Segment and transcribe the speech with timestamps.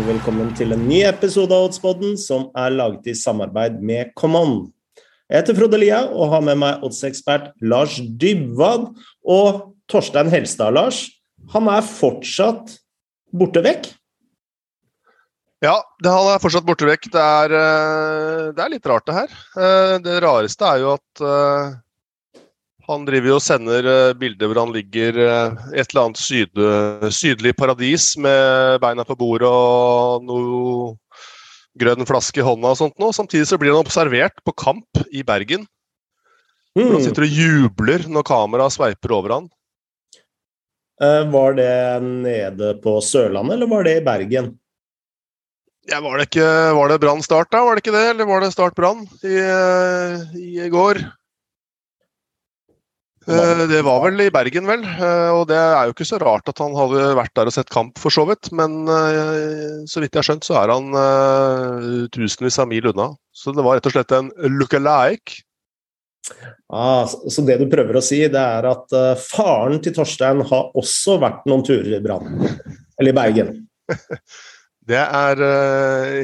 [0.00, 4.70] og velkommen til en ny episode av Oddspodden som er laget i samarbeid med Common.
[5.28, 8.86] Jeg heter Frode Lia og har med meg oddsekspert Lars Dybwad
[9.28, 9.58] og
[9.92, 10.72] Torstein Helstad.
[10.78, 11.02] Lars,
[11.52, 12.78] han er fortsatt
[13.36, 13.90] borte vekk?
[15.66, 15.76] Ja,
[16.06, 17.10] han er fortsatt borte vekk.
[17.12, 19.38] Det er, eh, det er, litt rart, det her.
[19.52, 21.76] Eh, det rareste er jo at eh,
[22.90, 23.86] han driver jo og sender
[24.18, 26.62] bilder hvor han ligger et eller annet syd,
[27.14, 30.96] sydlig paradis med beina på bordet og noe
[31.80, 33.14] grønn flaske i hånda og sånt noe.
[33.14, 35.66] Samtidig så blir han observert på kamp i Bergen.
[36.78, 36.92] Mm.
[36.92, 39.50] Han sitter og jubler når kameraet sveiper over han.
[41.00, 44.50] Var det nede på Sørlandet, eller var det i Bergen?
[45.88, 47.62] Ja, var det ikke Var det Brann Start, da?
[47.64, 48.04] Var det ikke det?
[48.12, 49.38] Eller var det Start Brann i,
[50.36, 51.00] i, går?
[53.30, 54.82] Eh, det var vel i Bergen, vel.
[54.84, 57.70] Eh, og det er jo ikke så rart at han hadde vært der og sett
[57.72, 58.50] kamp, for så vidt.
[58.56, 60.90] Men eh, så vidt jeg har skjønt, så er han
[62.14, 63.12] tusenvis av mil unna.
[63.30, 65.44] Så det var rett og slett en look-alike.
[66.70, 68.92] Ah, så det du prøver å si, det er at
[69.24, 72.44] faren til Torstein har også vært noen turer i Brann?
[73.00, 73.56] Eller i Bergen?
[74.90, 75.38] Det er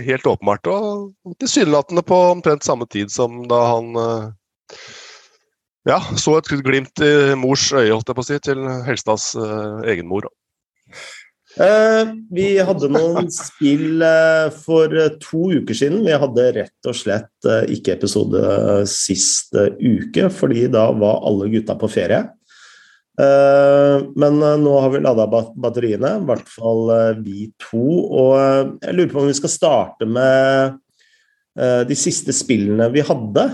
[0.02, 0.66] helt åpenbart.
[0.66, 3.92] Og tilsynelatende på omtrent samme tid som da han
[5.87, 9.83] ja, så et glimt i mors øye, holdt jeg på å si, til Helstads uh,
[9.89, 10.29] egen mor.
[12.37, 14.03] vi hadde noen spill
[14.53, 14.92] for
[15.23, 16.03] to uker siden.
[16.05, 21.89] Vi hadde rett og slett ikke episode sist uke, fordi da var alle gutta på
[21.89, 22.27] ferie.
[23.17, 27.84] Eh, men eh, nå har vi lada batteriene, i hvert fall eh, vi to.
[28.05, 28.34] Og
[28.83, 30.83] jeg lurer på om vi skal starte med
[31.57, 33.47] de siste spillene vi hadde.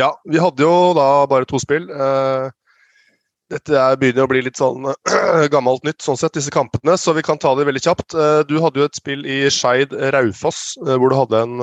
[0.00, 1.84] Ja, vi hadde jo da bare to spill.
[3.52, 4.86] Dette begynner å bli litt sånn
[5.52, 8.16] gammelt nytt, sånn sett, disse kampene, så vi kan ta det veldig kjapt.
[8.48, 11.60] Du hadde jo et spill i Skeid Raufoss, hvor du hadde en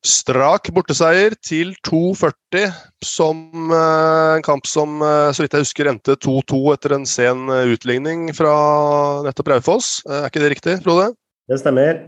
[0.00, 2.70] Strak borteseier til 2,40,
[3.04, 7.50] som eh, en kamp som eh, så vidt jeg husker endte 2-2 etter en sen
[7.52, 8.54] eh, utligning fra
[9.26, 9.98] nettopp Raufoss.
[10.08, 11.10] Er ikke det riktig, Frode?
[11.52, 12.06] Det stemmer.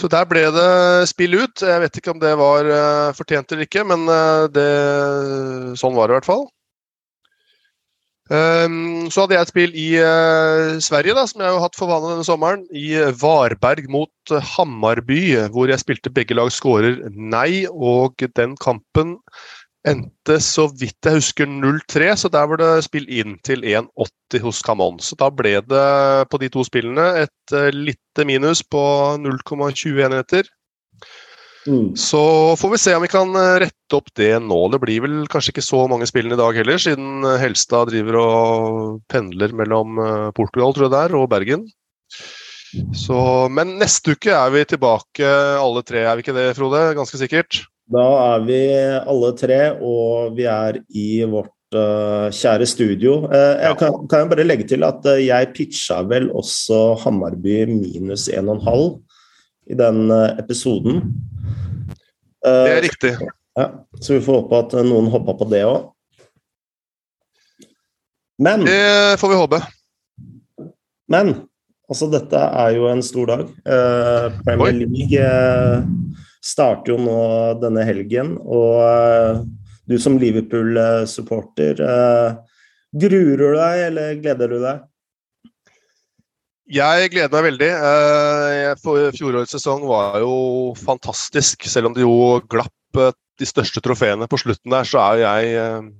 [0.00, 0.70] Så der ble det
[1.10, 1.62] spill ut.
[1.62, 2.68] Jeg vet ikke om det var
[3.18, 4.06] fortjent eller ikke, men
[4.54, 4.66] det,
[5.80, 6.46] sånn var det i hvert fall.
[8.32, 11.90] Um, så hadde jeg et spill i uh, Sverige, da, som jeg har hatt for
[11.90, 12.62] vane denne sommeren.
[12.72, 17.66] I Varberg mot Hammarby, hvor jeg spilte begge lag skårer nei.
[17.68, 19.18] Og den kampen
[19.88, 24.62] endte, så vidt jeg husker, 0-3, så der var det spill inn til 1,80 hos
[24.62, 25.00] Camon.
[25.02, 25.86] Så da ble det
[26.30, 28.82] på de to spillene et uh, lite minus på
[29.22, 30.50] 0,20 enheter.
[31.66, 31.96] Mm.
[31.96, 32.22] Så
[32.58, 34.58] får vi se om vi kan eh, rette opp det nå.
[34.72, 38.18] Det blir vel kanskje ikke så mange spillene i dag heller, siden eh, Helstad driver
[38.18, 41.68] og pendler mellom eh, Portugal tror jeg det er, og Bergen.
[42.96, 43.18] Så,
[43.52, 45.28] men neste uke er vi tilbake
[45.60, 46.80] alle tre, er vi ikke det, Frode?
[46.96, 47.62] Ganske sikkert?
[47.90, 48.04] Da
[48.36, 48.60] er vi
[49.02, 53.24] alle tre, og vi er i vårt uh, kjære studio.
[53.26, 57.64] Uh, jeg kan, kan, jeg bare legge til at uh, jeg pitcha vel også Hammarby
[57.70, 59.00] minus 1,5
[59.72, 61.02] i den episoden.
[62.42, 63.12] Det er riktig.
[63.58, 63.68] Ja,
[64.00, 65.90] så vi får håpe at noen hoppa på det òg.
[68.42, 69.60] Men Det får vi håpe.
[71.12, 71.34] Men
[71.86, 73.44] altså, dette er jo en stor dag.
[74.42, 75.22] Premier League
[76.42, 77.18] starter jo nå
[77.62, 79.42] denne helgen, og uh,
[79.86, 81.82] du som Liverpool-supporter,
[82.92, 84.82] gruer du deg, eller gleder du deg?
[86.72, 87.70] Jeg gleder meg veldig.
[87.74, 91.66] Eh, fjorårets sesong var jo fantastisk.
[91.68, 95.26] Selv om det jo glapp eh, de største trofeene på slutten der, så er jo
[95.26, 95.90] jeg eh,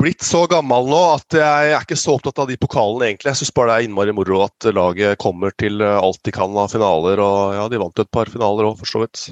[0.00, 3.32] blitt så gammel nå at jeg er ikke så opptatt av de pokalene, egentlig.
[3.32, 6.72] Jeg syns bare det er innmari moro at laget kommer til alt de kan av
[6.72, 7.22] finaler.
[7.22, 9.28] Og ja, de vant et par finaler òg, for så vidt.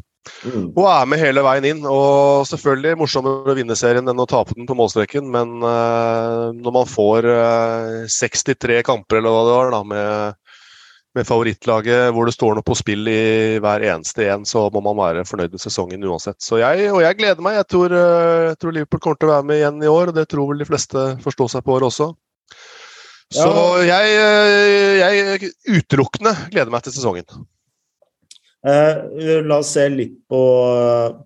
[0.47, 0.71] Mm.
[0.79, 1.83] Og er med hele veien inn.
[1.89, 6.77] Og selvfølgelig morsommere å vinne serien enn å tape den på målstreken, men uh, når
[6.79, 10.41] man får uh, eh, 63 kamper eller hva det var, da, med,
[11.17, 13.23] med, favorittlaget hvor det står noe på spill i
[13.63, 16.39] hver eneste en, så må man være fornøyd med sesongen uansett.
[16.43, 17.59] Så jeg, og jeg gleder meg.
[17.61, 20.19] Jeg tror, uh, jeg tror Liverpool kommer til å være med igjen i år, og
[20.19, 22.13] det tror vel de fleste forstår seg på år også.
[23.33, 23.49] Så
[23.89, 24.09] jeg,
[25.01, 27.45] jeg utelukkende gleder meg til sesongen.
[28.67, 30.43] Eh, la oss se litt på,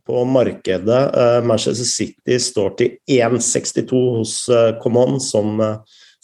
[0.07, 1.01] på markedet.
[1.21, 5.61] Eh, Manchester City står til 1,62 hos eh, Common som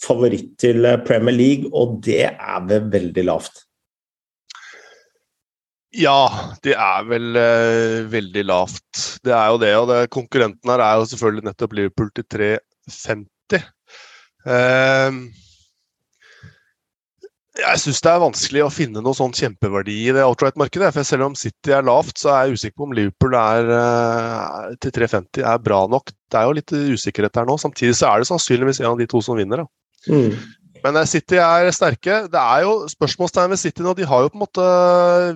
[0.03, 3.63] favoritt til Premier League, og det er vel veldig lavt?
[5.93, 6.17] Ja,
[6.65, 7.37] det er vel
[8.09, 9.03] veldig lavt.
[9.23, 9.73] Det er jo det.
[9.77, 13.67] Og det, konkurrenten her er jo selvfølgelig nettopp Liverpool til 3,50.
[14.49, 15.23] Eh,
[17.53, 20.89] Jeg syns det er vanskelig å finne noe sånn kjempeverdi i det outright-markedet.
[20.95, 24.75] for Selv om City er lavt, så er jeg usikker på om Liverpool er, eh,
[24.81, 26.09] til 350 er bra nok.
[26.09, 27.59] Det er jo litt usikkerhet der nå.
[27.61, 29.67] Samtidig så er det sannsynligvis en av de to som vinner.
[30.09, 30.33] Mm.
[30.83, 32.17] Men uh, City er sterke.
[32.31, 33.93] Det er jo spørsmålstegn ved City nå.
[33.97, 34.65] De har jo på en måte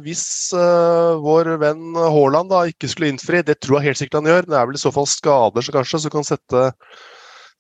[0.04, 0.26] Hvis
[0.56, 4.50] uh, vår venn Haaland da ikke skulle innfri, det tror jeg helt sikkert han gjør.
[4.50, 6.68] Det er vel i så fall skader så kanskje, som kan sette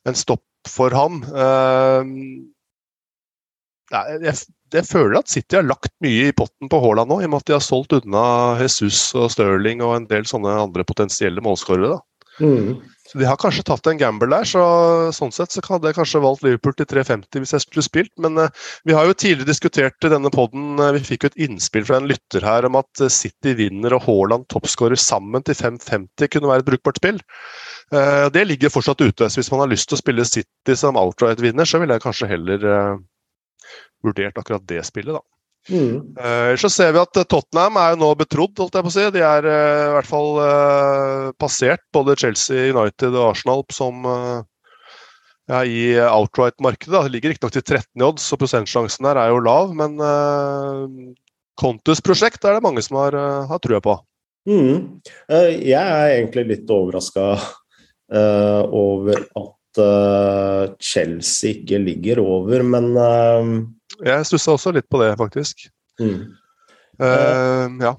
[0.08, 1.22] en stopp for ham.
[1.32, 2.04] Uh,
[3.94, 4.36] jeg,
[4.74, 7.46] jeg, føler at City har lagt mye i potten på Haaland nå, i og med
[7.46, 8.26] at de har solgt unna
[8.60, 12.02] Jesus og Stirling og en del sånne andre potensielle målskårere.
[12.44, 12.76] Mm.
[13.08, 14.62] Så De har kanskje tatt en gamble der, så
[15.16, 18.12] sånn sett så hadde jeg kanskje valgt Liverpool til 3,50 hvis jeg skulle spilt.
[18.24, 21.40] Men uh, vi har jo tidligere diskutert i denne poden, uh, vi fikk jo et
[21.48, 25.56] innspill fra en lytter her om at uh, City vinner og Haaland toppskårer sammen til
[25.56, 27.22] 5,50 kunne være et brukbart spill.
[28.36, 29.30] det ligger fortsatt ute.
[29.30, 32.28] så Hvis man har lyst til å spille City som outright-vinner, så ville jeg kanskje
[32.28, 32.66] heller
[34.04, 35.37] vurdert akkurat det spillet, da.
[35.68, 36.16] Mm.
[36.16, 39.06] Uh, så ser vi at Tottenham er jo nå betrodd, holdt jeg på å si.
[39.16, 44.08] De er uh, i hvert fall uh, passert både Chelsea, United og Arsenal som
[45.48, 46.92] ja, i outright-markedet.
[47.08, 49.72] Det ligger riktignok til 13 odds, så prosentsjansen der er jo lav.
[49.80, 49.96] Men
[51.58, 53.16] Contus prosjekt er det mange som har,
[53.48, 53.96] har trua på.
[54.48, 55.00] Mm.
[55.28, 57.34] jeg er egentlig litt overraska
[58.72, 59.57] over at
[60.80, 62.92] Chelsea ikke ligger over, men
[64.06, 65.68] jeg stussa også litt på det, faktisk.
[66.02, 66.20] Mm.
[67.02, 67.94] Uh, ja.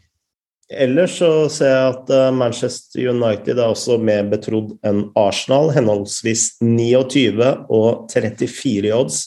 [0.69, 5.71] Ellers så ser jeg at eh, Manchester United er også mer betrodd enn Arsenal.
[5.73, 9.23] Henholdsvis 29 og 34 odds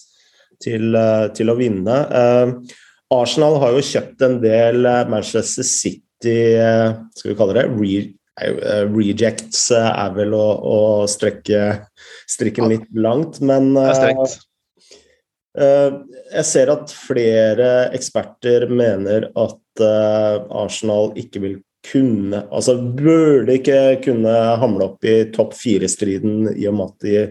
[0.62, 1.98] til, eh, til å vinne.
[3.12, 6.38] Arsenal har jo kjøpt en del Manchester City
[7.18, 8.04] Skal vi kalle det re,
[8.40, 10.80] rejects er vel å, å
[11.12, 11.66] strekke
[12.30, 14.40] strikken litt langt, men Det er strengt.
[15.58, 15.96] Eh,
[16.32, 23.98] jeg ser at flere eksperter mener at eh, Arsenal ikke vil kunne Altså burde ikke
[24.04, 27.24] kunne hamle opp i topp fire-striden i og med at de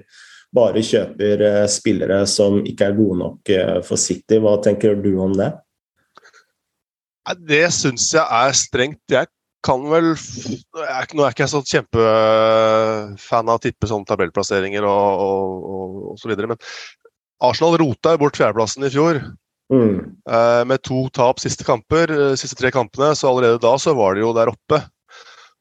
[0.51, 3.53] bare kjøper eh, spillere som ikke er gode nok
[3.87, 4.41] for City.
[4.43, 5.53] Hva tenker du om det?
[7.47, 9.05] Det syns jeg er strengt.
[9.09, 9.31] Jeg
[9.67, 15.69] kan vel Nå er ikke jeg sånn kjempefan av å tippe sånne tabellplasseringer og, og,
[15.75, 16.61] og, og så videre, men
[17.45, 19.21] Arsenal rota bort fjerdeplassen i fjor.
[19.73, 20.01] Mm.
[20.29, 24.15] Eh, med to tap siste kamper, eh, siste tre kampene, så allerede da så var
[24.15, 24.83] de jo der oppe.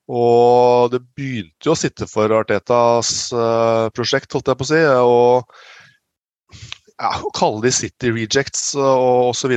[0.09, 4.79] Og det begynte jo å sitte for Artetas uh, prosjekt, holdt jeg på å si.
[5.05, 6.57] Og
[6.97, 9.53] ja, å kalle de City Rejects og osv.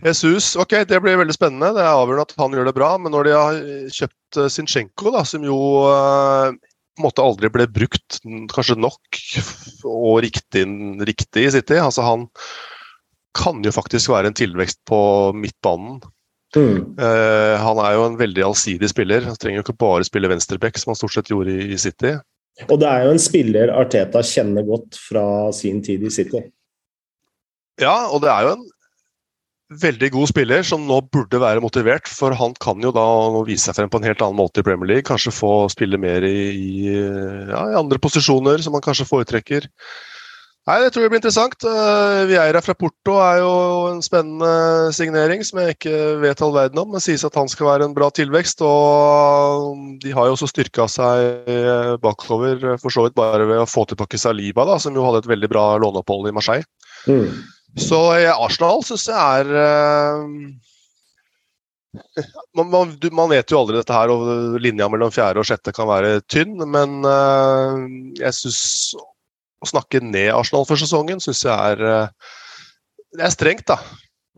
[0.00, 1.74] Jesus, ok, det blir veldig spennende.
[1.76, 2.90] Det er avgjørende at han gjør det bra.
[3.02, 3.60] Men når de har
[3.98, 8.20] kjøpt Sinchenko, da, som jo uh, på en måte aldri ble brukt
[8.52, 9.20] kanskje nok
[9.88, 10.64] og riktig,
[11.08, 11.76] riktig i City.
[11.80, 12.26] Altså han
[13.36, 15.00] kan jo faktisk være en tilvekst på
[15.36, 16.00] midtbanen.
[16.56, 16.96] Mm.
[16.98, 19.28] Uh, han er jo en veldig allsidig spiller.
[19.28, 22.16] Han trenger jo ikke bare spille venstreback, som han stort sett gjorde i, i City.
[22.68, 25.24] Og det er jo en spiller Arteta kjenner godt fra
[25.56, 26.42] sin tid i City.
[27.80, 28.66] Ja, og det er jo en
[29.70, 33.06] veldig god spiller som nå burde være motivert, for han kan jo da
[33.46, 35.06] vise seg frem på en helt annen måte i Premier League.
[35.08, 39.68] Kanskje få spille mer i, i, ja, i andre posisjoner som han kanskje foretrekker.
[40.68, 41.64] Nei, Det tror jeg blir interessant.
[41.64, 43.52] Uh, Vieira fra Porto er jo
[43.88, 46.90] en spennende signering som jeg ikke vet all verden om.
[46.92, 48.60] Men sies at han skal være en bra tilvekst.
[48.66, 53.70] Og de har jo også styrka seg eh, bakover, for så vidt bare ved å
[53.70, 56.68] få tilbake Saliba, da, som jo hadde et veldig bra låneopphold i Marseille.
[57.08, 57.40] Mm.
[57.78, 58.00] Så
[58.32, 60.24] Arsenal syns jeg er uh,
[62.56, 65.88] man, man, man, vet jo aldri dette her, og linja mellom fjerde og sjette kan
[65.90, 66.58] være tynn.
[66.70, 67.78] Men uh,
[68.18, 68.60] jeg syns
[69.60, 72.36] å snakke ned Arsenal for sesongen syns jeg er, uh,
[73.16, 73.78] det er strengt, da.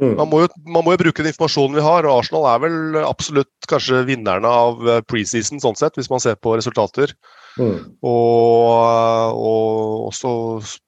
[0.01, 0.15] Mm.
[0.17, 2.99] Man, må jo, man, må jo, bruke den informasjonen vi har, og Arsenal er vel
[3.05, 4.81] absolutt kanskje vinnerne av
[5.11, 7.13] preseason, sånn sett, hvis man ser på resultater.
[7.61, 7.77] Mm.
[8.09, 10.31] Og, og også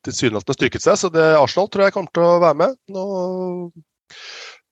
[0.07, 2.79] tilsynelatende styrket seg, så det Arsenal tror jeg kommer til å være med.
[2.95, 3.05] Nå,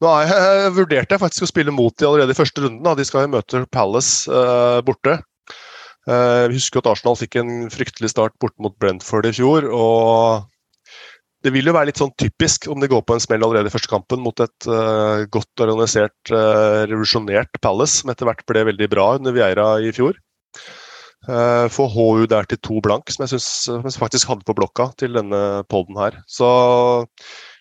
[0.03, 2.81] nå jeg, jeg vurderte jeg faktisk å spille mot de allerede i første runden.
[2.87, 2.97] Da.
[2.97, 5.21] De skal jo møte Palace eh, borte.
[6.03, 9.69] Uh, vi husker at Arsenal fikk en fryktelig start borte mot Brentford i fjor.
[9.71, 10.49] og
[11.43, 13.75] det vil jo være litt sånn typisk om de går på en smell allerede i
[13.75, 18.89] første kampen mot et uh, godt organisert, uh, revolusjonert Palace, som etter hvert ble veldig
[18.93, 20.19] bra under Vieira i fjor.
[21.27, 25.19] Uh, få HU der til to blank, som jeg, synes, faktisk hadde på blokka til
[25.19, 26.21] denne poden her.
[26.31, 26.49] Så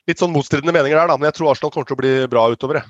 [0.09, 2.47] litt sånn motstridende meninger der, da, men jeg tror Arsenal kommer til å bli bra
[2.53, 2.83] utover.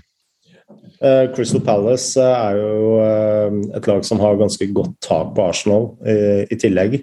[0.99, 5.93] Uh, Crystal Palace er jo uh, et lag som har ganske godt tak på Arsenal
[6.03, 6.99] i tillegg.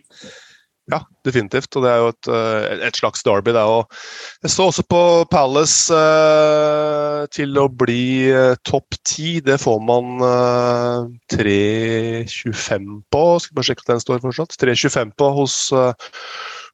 [0.89, 1.69] Ja, definitivt.
[1.77, 3.53] Og det er jo et, eh, et slags derby.
[3.53, 3.97] Det òg.
[4.45, 9.39] Jeg så også på Palace eh, til å bli uh, topp ti.
[9.45, 13.25] Det får man eh, 3,25 på.
[13.45, 14.57] Skal bare sjekke at den står fortsatt.
[14.63, 15.93] 3,25 på hos uh,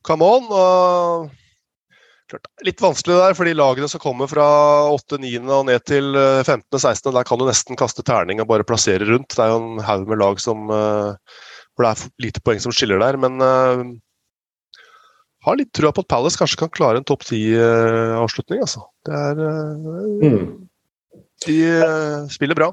[0.06, 0.46] Come On.
[0.46, 4.46] Og klart, litt vanskelig der, fordi lagene som kommer fra
[4.94, 5.42] 8.-9.
[5.48, 9.34] og ned til 15.-16., der kan du nesten kaste terning og bare plassere rundt.
[9.34, 13.02] Det er jo en haug med lag som hvor det er lite poeng som skiller
[13.02, 13.18] der.
[13.18, 13.42] Men
[15.44, 18.60] har litt trua på at Palace kanskje kan klare en topp ti-avslutning.
[18.64, 18.80] altså.
[19.04, 20.44] Det er uh, mm.
[21.44, 22.68] De uh, spiller bra.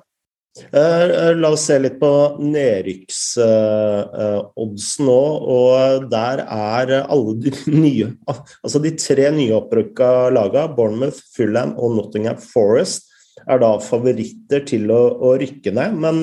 [0.76, 2.12] La oss se litt på
[2.44, 5.22] nedrykksoddsen nå.
[5.56, 7.52] og Der er alle de
[7.86, 13.08] nye Altså de tre nyopprykka lagene, Bournemouth, Fulham og Nottingham Forest,
[13.48, 15.96] er da favoritter til å, å rykke ned.
[16.04, 16.20] Men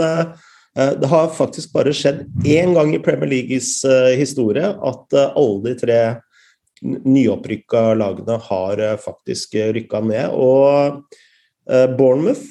[0.77, 3.81] det har faktisk bare skjedd én gang i Premier Leagues
[4.21, 6.21] historie at alle de tre
[6.83, 10.35] nyopprykka lagene har eh, faktisk eh, rykka ned.
[10.35, 11.03] Og
[11.71, 12.47] eh, Bournemouth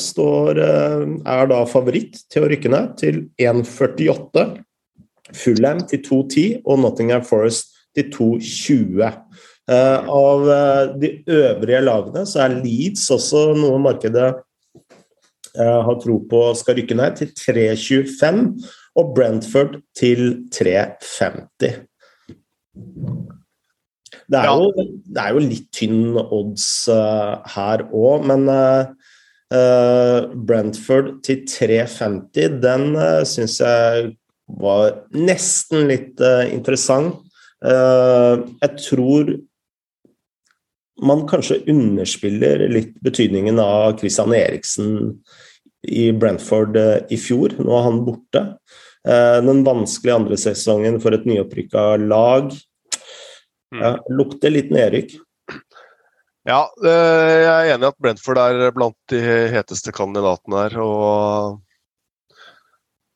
[0.00, 4.46] står, er da favoritt til å rykke ned, til 1,48.
[5.34, 9.06] Fulham til 2,10 og Nottingham Forest til 2,20.
[9.66, 10.44] Av
[11.02, 14.28] de øvrige lagene så er Leeds også noe markedet
[15.56, 18.44] har tro på skal rykke ned, til 3,25.
[19.02, 20.22] Og Brentford til
[20.54, 21.80] 3,50.
[24.26, 24.54] Det er, ja.
[24.58, 28.88] jo, det er jo, litt tynn odds uh, her òg, men uh,
[30.34, 34.08] Brentford til 3,50, den uh, syns jeg
[34.58, 36.20] var nesten litt
[36.54, 37.16] interessant.
[37.58, 39.32] jeg tror
[41.02, 45.16] man kanskje underspiller litt betydningen av Christian Eriksen
[45.82, 46.78] i Brentford
[47.10, 47.56] i fjor.
[47.58, 48.44] Nå er han borte.
[49.02, 52.54] Den vanskelige andre sesongen for et nyopprykka lag.
[53.74, 53.82] Mm.
[53.82, 55.16] Ja, lukter litt nedrykk.
[56.46, 59.18] Ja, jeg er enig i at Brentford er blant de
[59.50, 60.76] heteste kandidatene her.
[60.78, 61.58] Og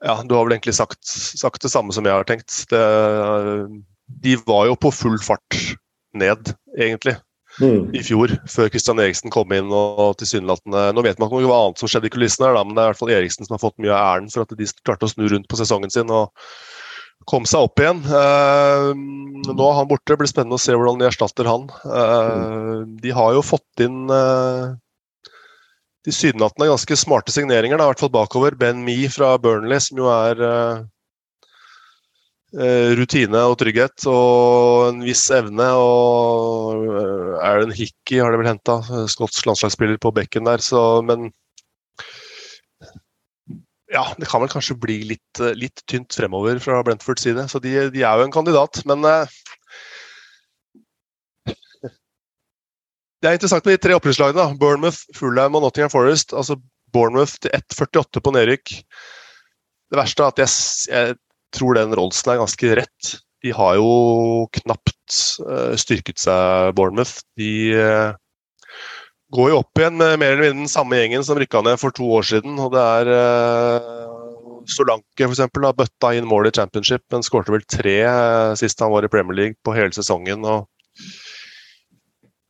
[0.03, 2.51] ja, du har vel egentlig sagt, sagt det samme som jeg har tenkt.
[2.73, 2.83] Det,
[4.25, 5.59] de var jo på full fart
[6.17, 7.15] ned, egentlig,
[7.61, 7.93] mm.
[7.95, 8.35] i fjor.
[8.51, 12.11] Før Kristian Eriksen kom inn og tilsynelatende Nå vet man ikke hva annet som skjedde
[12.11, 14.17] i kulissene, her, men det er i hvert fall Eriksen som har fått mye av
[14.17, 16.11] æren for at de klarte å snu rundt på sesongen sin.
[16.11, 16.35] og
[17.29, 18.03] kom seg opp igjen.
[18.07, 18.93] Uh,
[19.51, 21.67] nå er han borte, det blir spennende å se hvordan de erstatter han.
[21.85, 24.77] Uh, de har jo fått inn uh,
[26.07, 28.57] tilsynelatende ganske smarte signeringer, da, i hvert fall bakover.
[28.59, 30.89] Ben Me fra Burnley, som jo er
[32.99, 35.69] rutine og trygghet og en viss evne.
[35.79, 36.89] Og
[37.47, 38.81] Aaron Hickey har det vel henta,
[39.13, 40.65] skotsk landslagsspiller på bekken der.
[40.65, 41.29] Så, men
[43.91, 47.47] ja, det kan vel kanskje bli litt, eh, litt tynt fremover fra Brentfords side.
[47.51, 49.27] Så de, de, er jo en kandidat, men uh,
[53.21, 54.55] Det er interessant med de tre opprykkslagene.
[54.57, 56.33] Bournemouth, Fulham og Nottingham Forest.
[56.33, 56.57] altså
[56.95, 58.73] Bournemouth til 1,48 på nedrykk.
[59.91, 60.55] Det verste er at jeg,
[60.89, 61.19] jeg
[61.53, 63.11] tror den Rollsen er ganske rett.
[63.45, 67.21] De har jo knapt uh, styrket seg, Bournemouth.
[67.37, 68.17] De uh,
[69.35, 71.95] går jo opp igjen med mer eller mindre den samme gjengen som rykka ned for
[71.95, 72.59] to år siden.
[72.59, 77.67] og Det er uh, Solanke eksempel har bøtta inn mål i championship, men skårte vel
[77.71, 80.45] tre uh, sist han var i Premier League på hele sesongen.
[80.45, 80.67] og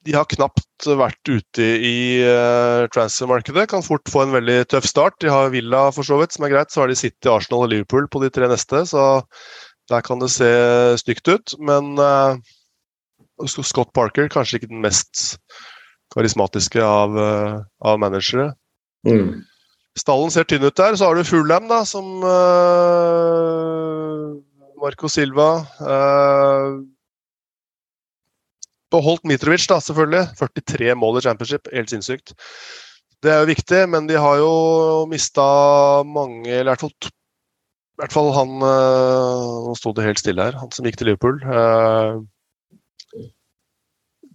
[0.08, 3.68] De har knapt vært ute i uh, transfermarkedet.
[3.70, 5.18] Kan fort få en veldig tøff start.
[5.20, 6.72] De har Villa for så vidt, som er greit.
[6.72, 8.86] Så har de City, Arsenal og Liverpool på de tre neste.
[8.88, 9.26] så
[9.90, 10.48] der kan det se
[11.02, 11.56] stygt ut.
[11.60, 12.40] Men uh,
[13.44, 15.34] Scott Parker kanskje ikke den mest
[16.14, 18.52] karismatiske av, eh, av managere.
[19.06, 19.42] Mm.
[19.98, 20.96] Stallen ser tynn ut der.
[20.96, 22.30] Så har du Fulham, da, som uh,
[24.80, 25.66] Marco Silva.
[25.80, 26.80] Uh,
[28.94, 30.26] beholdt Mitrovic, da, selvfølgelig.
[30.38, 32.34] 43 mål i championship, helt sinnssykt.
[33.20, 34.52] Det er jo viktig, men de har jo
[35.10, 35.42] mista
[36.08, 40.46] mange Eller i hvert fall, i hvert fall han uh, Nå sto det helt stille
[40.46, 41.36] her, han som gikk til Liverpool.
[41.44, 42.22] Uh,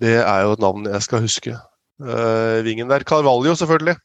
[0.01, 1.55] det er jo et navn jeg skal huske.
[2.01, 3.05] Uh, vingen der.
[3.07, 3.95] Carvalho, selvfølgelig.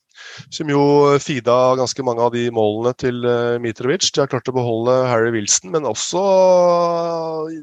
[0.55, 0.83] Som jo
[1.23, 4.13] feeda ganske mange av de målene til uh, Mitrovic.
[4.15, 7.57] De har klart å beholde Harry Wilson, men også uh,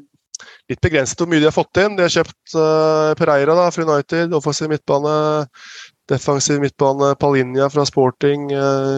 [0.68, 1.96] litt begrenset hvor mye de har fått inn.
[1.96, 5.16] De har kjøpt uh, Pereira da, fra United, offensiv midtbane.
[6.08, 8.48] Defensiv midtbane Palinja fra Sporting.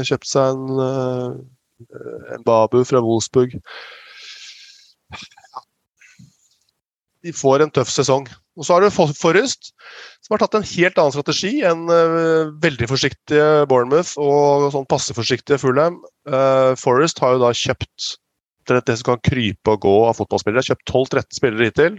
[0.06, 1.40] kjøpt seg en,
[2.36, 3.56] en Babu fra Wolfsburg.
[7.26, 8.28] De får en tøff sesong.
[8.60, 9.70] Og så har du Forrest,
[10.20, 15.16] som har tatt en helt annen strategi enn uh, veldig forsiktige Bournemouth og sånn passe
[15.16, 15.96] forsiktige Fulham.
[16.28, 18.12] Uh, Forrest har jo da kjøpt
[18.70, 20.62] det som kan krype og gå av fotballspillere.
[20.68, 21.98] Kjøpt 12-13 spillere hittil.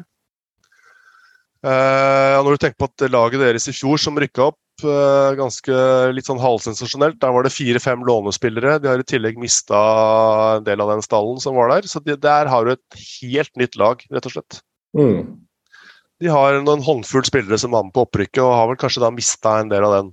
[1.65, 5.75] Uh, når du tenker på at laget deres i fjor som rykka opp, ganske
[6.15, 8.79] litt sånn halvsensasjonelt, der var det fire-fem lånespillere.
[8.81, 9.77] De har i tillegg mista
[10.55, 11.89] en del av den stallen som var der.
[11.89, 14.61] Så de, der har du et helt nytt lag, rett og slett.
[14.97, 15.41] Mm.
[16.21, 19.09] De har noen håndfull spillere som var med på opprykket, og har vel kanskje da
[19.13, 20.09] mista en del av den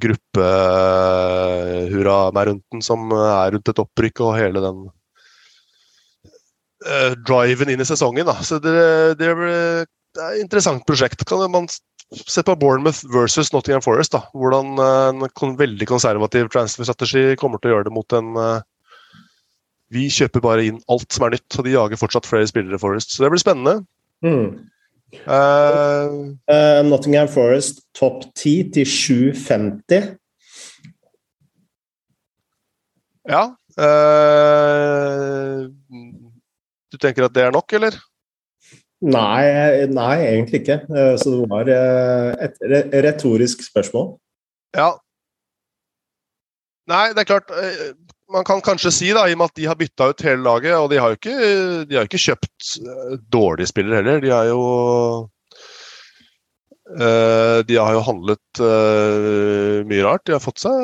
[0.00, 4.78] gruppehurra-meg-runten som er rundt et opprykk, og hele den
[6.86, 8.26] uh, driven inn i sesongen.
[8.28, 8.36] Da.
[8.46, 8.74] Så det,
[9.20, 11.20] det, det er et interessant prosjekt.
[11.28, 11.66] Kan man
[12.10, 14.12] se på Bournemouth versus Nottingham Forest.
[14.16, 14.20] Da.
[14.32, 18.62] Hvordan en kon veldig konservativ transfer-strategi kommer til å gjøre det mot en uh,
[19.90, 23.08] Vi kjøper bare inn alt som er nytt, og de jager fortsatt flere spillere Forest.
[23.10, 23.74] Så det blir spennende.
[24.22, 24.48] Mm.
[25.26, 30.16] Uh, uh, Nottingham Forest topp 10 til 7,50.
[33.30, 33.42] Ja.
[36.90, 37.98] du tenker at det er nok, eller?
[39.00, 40.80] Nei, nei, egentlig ikke.
[41.20, 42.58] Så det var et
[43.04, 44.10] retorisk spørsmål.
[44.76, 44.90] Ja.
[46.90, 47.54] Nei, det er klart
[48.30, 50.76] Man kan kanskje si, da, i og med at de har bytta ut hele laget,
[50.78, 51.36] og de har jo ikke,
[51.96, 52.74] har ikke kjøpt
[53.32, 54.20] dårlige spillere heller.
[54.22, 54.60] De har jo
[56.90, 58.60] De har jo handlet
[59.86, 60.24] mye rart.
[60.26, 60.78] De har fått seg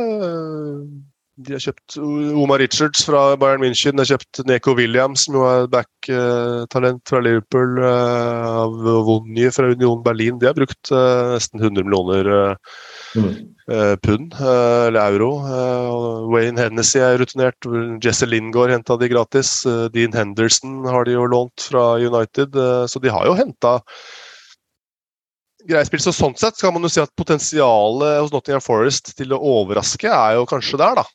[1.36, 3.98] de har kjøpt Omar Richards fra Bayern München.
[3.98, 7.76] De har kjøpt Neko Williams, som er back-talent fra Liverpool.
[7.76, 10.38] Uh, av Vonje fra Union Berlin.
[10.40, 12.76] De har brukt uh, nesten 100 millioner uh,
[13.20, 13.34] mm.
[14.00, 15.30] pund, eller euro.
[16.32, 17.68] Wayne Hennessy er rutinert.
[18.00, 19.58] Jesse Lingard henta de gratis.
[19.92, 22.56] Dean Henderson har de jo lånt fra United.
[22.88, 23.80] så de har jo henta
[25.66, 29.42] greie Så sånn sett kan man jo si at potensialet hos Nottingham Forest til å
[29.58, 31.06] overraske er jo kanskje der, da.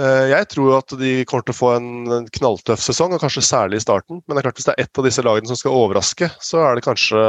[0.00, 3.80] Eh, jeg tror at de kommer til å få en knalltøff sesong, og kanskje særlig
[3.80, 4.20] i starten.
[4.24, 6.62] Men det er klart hvis det er ett av disse lagene som skal overraske, så
[6.64, 7.24] er det kanskje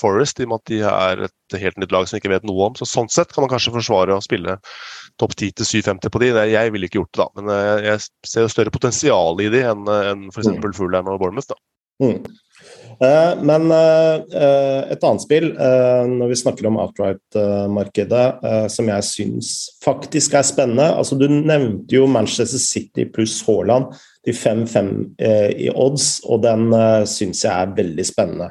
[0.00, 2.48] Forest, i og med at de er et helt nytt lag som vi ikke vet
[2.48, 2.76] noe om.
[2.76, 4.58] Så Sånn sett kan man kanskje forsvare å spille
[5.20, 6.32] topp 10 til 750 på de.
[6.52, 7.28] Jeg ville ikke gjort det, da.
[7.38, 9.86] Men eh, jeg ser jo større potensial i de enn
[10.32, 10.52] f.eks.
[10.52, 10.72] Mm.
[10.76, 11.52] Fulham og Bournemouth.
[11.54, 11.60] da.
[12.02, 12.18] Mm.
[13.02, 15.48] Eh, men eh, eh, et annet spill,
[16.12, 18.26] når vi snakker om outright-markedet,
[18.72, 23.90] som jeg syns faktisk er spennende altså Du nevnte jo Manchester City pluss Haaland
[24.22, 24.92] til 5-5
[25.58, 26.68] i odds, og den
[27.10, 28.48] syns jeg er veldig spennende.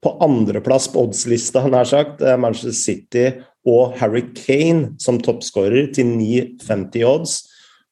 [0.00, 3.26] På andreplass på oddslista, nær sagt, Manchester City
[3.68, 7.40] og Harry Kane som toppskårer til 9,50 odds.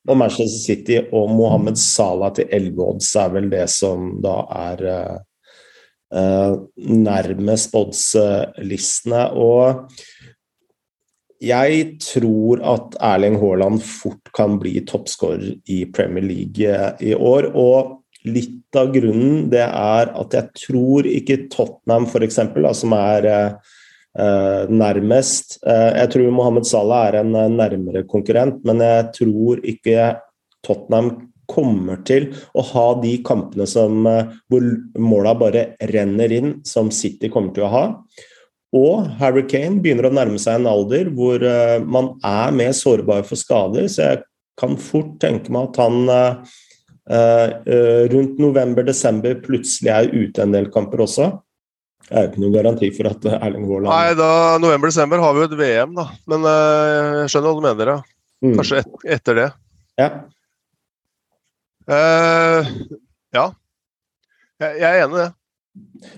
[0.08, 4.84] Og Manchester City og Mohammed Salah til 11 odds er vel det som da er
[6.14, 6.54] uh,
[6.88, 9.26] nærmest oddslistene.
[9.36, 9.92] Og
[11.44, 17.52] jeg tror at Erling Haaland fort kan bli toppskårer i Premier League i år.
[17.54, 22.40] Og litt av grunnen det er at jeg tror ikke Tottenham, f.eks.,
[22.80, 23.52] som er Eh,
[24.16, 25.58] nærmest.
[25.66, 30.14] Eh, jeg tror Mohammed Salah er en eh, nærmere konkurrent, men jeg tror ikke
[30.66, 31.12] Tottenham
[31.48, 34.64] kommer til å ha de kampene som, hvor
[35.00, 37.84] måla bare renner inn, som City kommer til å ha.
[38.76, 41.40] Og Harry Kane begynner å nærme seg en alder hvor
[41.88, 44.20] man er mer sårbar for skader, så jeg
[44.60, 46.44] kan fort tenke meg at han
[48.12, 51.30] rundt november-desember plutselig er ute en del kamper også.
[52.08, 54.30] Det er jo ikke noen garanti for at Erling Haaland Nei, da
[54.62, 56.06] november-desember har vi jo et VM, da.
[56.32, 57.98] Men uh, jeg skjønner hva du mener, ja.
[58.38, 58.54] Mm.
[58.56, 59.48] Kanskje et, etter det.
[60.00, 60.06] Ja.
[61.88, 62.70] Uh,
[63.36, 63.44] ja.
[64.62, 65.28] Jeg, jeg, er enig i det.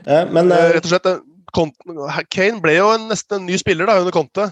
[0.07, 1.11] Uh, men Rett og slett
[2.31, 4.47] Kane ble jo en, nesten en ny spiller da, under Conte.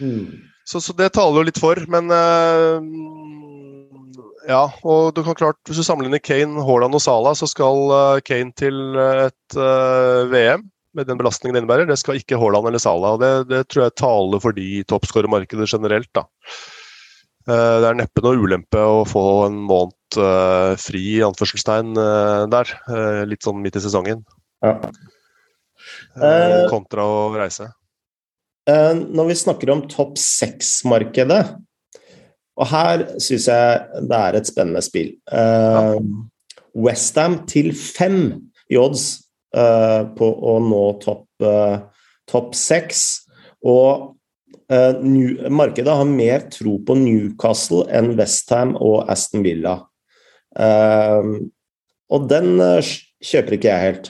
[0.00, 0.48] Mm.
[0.64, 2.08] Så, så, det taler jo litt for, men
[4.48, 7.92] ja, og du kan klart, hvis du sammenligner Kane, Haaland og Salah, så skal
[8.24, 9.60] Kane til et
[10.32, 10.64] VM
[10.98, 11.88] med den belastningen det innebærer.
[11.88, 13.16] Det skal ikke Haaland eller Salah.
[13.22, 16.10] det, det, tror jeg taler for de i toppskårermarkedet generelt.
[16.16, 16.26] da.
[17.48, 22.44] Eh, det er neppe noe ulempe å få en måned uh, fri i anførselstegn uh,
[22.52, 22.74] der.
[22.90, 24.24] Uh, litt sånn midt i sesongen.
[24.64, 24.74] Ja.
[26.68, 27.68] kontra å reise.
[28.66, 31.38] når vi snakker om topp seks-markedet,
[32.58, 35.12] og her syns jeg det er et spennende spill.
[35.30, 35.94] Ja.
[36.74, 39.27] Westham til fem i odds
[40.18, 41.78] på å nå topp uh,
[42.28, 43.24] top seks.
[43.64, 44.14] Og
[44.72, 49.80] uh, new, markedet har mer tro på Newcastle enn Westham og Aston Villa.
[52.08, 52.56] og den
[53.22, 54.08] kjøper ikke jeg helt.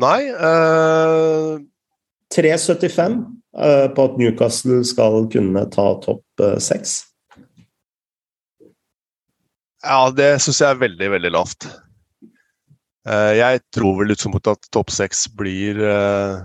[0.00, 0.20] Nei
[2.30, 3.16] 3,75
[3.96, 7.00] på at Newcastle skal kunne ta topp seks.
[9.82, 11.66] Ja, det syns jeg er veldig, veldig lavt.
[13.08, 16.42] Uh, jeg tror vel utgangspunktet at topp seks blir uh,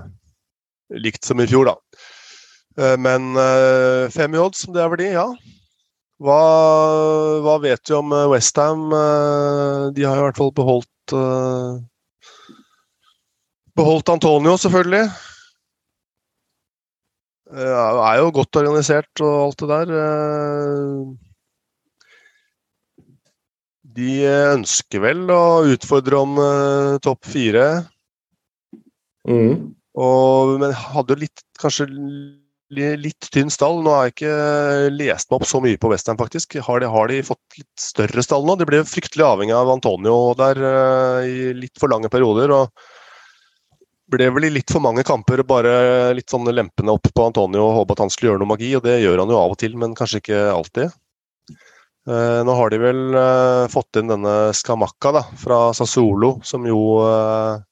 [0.96, 1.76] likt som i fjor, da.
[2.80, 3.36] Uh, men
[4.14, 5.28] fem i odds, det er verdi, ja.
[6.24, 6.40] Hva,
[7.44, 8.88] hva vet du om Westham?
[9.92, 11.16] De har i hvert fall beholdt
[13.76, 15.10] Beholdt Antonio, selvfølgelig.
[17.52, 19.92] Er jo godt organisert og alt det der.
[23.96, 27.68] De ønsker vel å utfordre om uh, topp fire.
[29.28, 29.76] Mm.
[29.96, 31.88] Og, men hadde litt, kanskje
[32.76, 33.80] litt tynn stall.
[33.86, 34.34] Nå har jeg ikke
[34.98, 36.58] lest meg opp så mye på Western, faktisk.
[36.66, 38.58] Har de, har de, fått litt større stall nå?
[38.60, 42.52] De ble fryktelig avhengig av Antonio der uh, i litt for lange perioder.
[42.52, 42.92] og
[44.12, 47.80] ble vel i litt for mange kamper bare litt sånn lempende opp på Antonio og
[47.80, 49.74] håpe at han skulle gjøre noe magi, og det gjør han jo av og til,
[49.82, 50.94] men kanskje ikke alltid.
[52.06, 56.82] Eh, nå har de vel eh, fått inn denne Skamakka da, fra Sassolo, som jo
[57.02, 57.64] eh,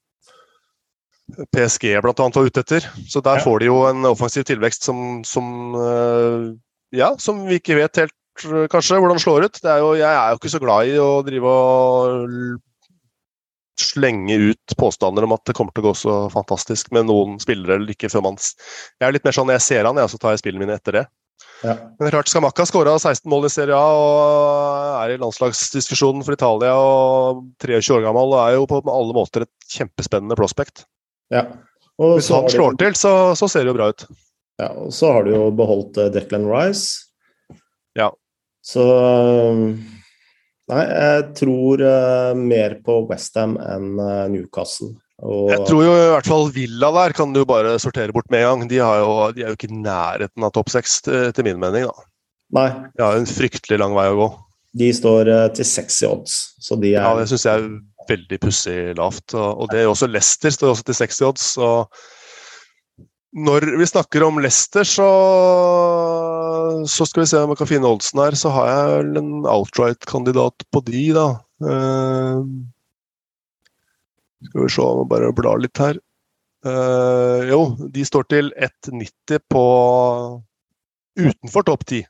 [1.54, 2.16] PSG bl.a.
[2.18, 2.90] var ute etter.
[3.06, 3.46] Så der ja.
[3.46, 5.78] får de jo en offensiv tilvekst som, som,
[6.94, 8.18] ja, som vi ikke vet helt
[8.74, 9.62] kanskje hvordan det slår ut.
[9.64, 12.38] Er jo, jeg er jo ikke så glad i å drive og
[13.80, 17.80] slenge ut påstander om at det kommer til å gå så fantastisk med noen spillere
[17.80, 20.36] eller ikke før man Jeg er litt mer sånn jeg ser han, jeg, så tar
[20.36, 21.06] jeg spillene mine etter det.
[21.64, 21.78] Ja.
[22.00, 26.74] Men klart Skamakka skåra 16 mål i Serie A og er i landslagsdiskusjonen for Italia
[26.76, 30.84] og 23 år gammel og er jo på alle måter et kjempespennende prospect.
[31.32, 31.48] Ja.
[32.02, 34.06] Hvis han slår til, så, så, ser det jo bra ut.
[34.60, 37.08] Ja, og så har du jo beholdt uh, Declan Rice.
[37.98, 38.12] Ja.
[38.64, 38.84] Så
[40.72, 44.94] Nei, jeg tror uh, mer på Westham enn uh, Newcastle.
[45.22, 45.52] Og...
[45.52, 48.64] Jeg tror jo i hvert fall Villa der kan du bare sortere bort med en
[48.64, 48.72] gang.
[48.72, 51.86] De, jo, de er jo ikke i nærheten av topp seks, til, til, min mening.
[51.86, 52.08] da.
[52.58, 52.68] Nei.
[52.98, 54.28] De har en fryktelig lang vei å gå.
[54.82, 57.70] De står uh, til seks i odds, så de er Ja, det syns jeg er
[58.10, 59.28] veldig pussig lavt.
[59.38, 61.48] Og, og det er også Leicester står også til seks i odds.
[61.62, 61.94] og
[63.34, 65.08] når vi snakker om Leicester, så,
[66.86, 68.38] så skal vi se om vi kan finne oddsen her.
[68.38, 71.28] Så har jeg en outright-kandidat på de, da.
[71.64, 72.46] Uh,
[74.48, 76.00] skal vi se om må bare blar litt her.
[76.64, 79.64] Uh, jo, de står til 1,90 på
[81.20, 82.06] utenfor topp 10.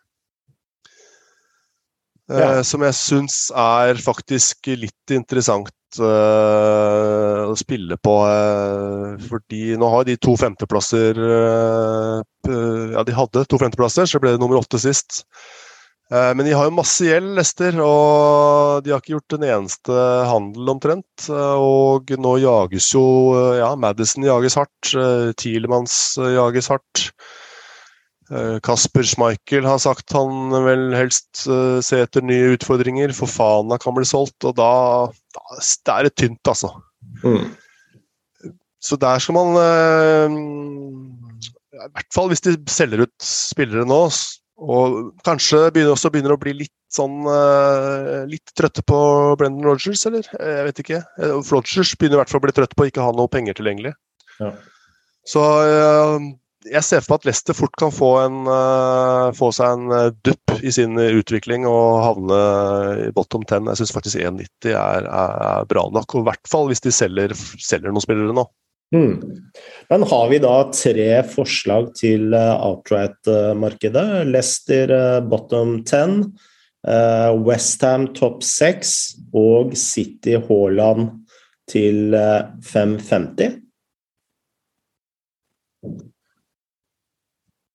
[2.29, 2.49] Uh, ja.
[2.65, 8.13] Som jeg syns er faktisk litt interessant uh, å spille på.
[9.25, 11.17] fordi nå har de to femteplasser
[12.43, 15.23] Ja, de hadde to femteplasser, så ble det nummer åtte sist.
[16.11, 20.01] Eh, men de har jo masse gjeld, Lester, og de har ikke gjort en eneste
[20.29, 21.29] handel omtrent.
[21.29, 23.05] Eh, og nå jages jo
[23.57, 24.93] Ja, Madison jages hardt.
[24.93, 27.07] Eh, Tielemanns jages hardt.
[28.63, 33.11] Kasper Schmeichel har sagt han vil helst se etter nye utfordringer.
[33.13, 34.69] For Fana kan bli solgt, og da,
[35.35, 36.71] da Det er det tynt, altså.
[37.21, 37.51] Mm.
[38.81, 39.59] Så der skal man
[41.75, 44.07] I hvert fall hvis de selger ut spillere nå,
[44.63, 44.97] og
[45.27, 48.99] kanskje begynner også begynner å bli litt sånn uh, litt trøtte på
[49.39, 50.27] Brendan Rogers, eller?
[50.37, 51.01] Jeg vet ikke.
[51.47, 53.95] Flodgers begynner i hvert fall å bli trøtt på å ikke ha noe penger tilgjengelig.
[54.39, 54.53] Ja.
[55.27, 55.43] Så
[56.63, 58.47] jeg ser for meg at Leicester fort kan få, en,
[59.35, 62.39] få seg en dupp i sin utvikling og havne
[63.07, 63.67] i bottom ten.
[63.71, 67.35] Jeg syns faktisk 1,90 er, er, bra nok, og i hvert fall hvis de selger,
[67.35, 68.45] selger noen spillere nå.
[68.93, 69.17] Mm.
[69.89, 74.05] Men har vi da tre forslag til uh, outright-markedet?
[74.29, 76.29] Leicester uh, bottom 10,
[76.87, 78.93] uh, Westham topp 6
[79.33, 81.09] og City Haaland
[81.71, 82.15] til
[82.61, 83.63] 550?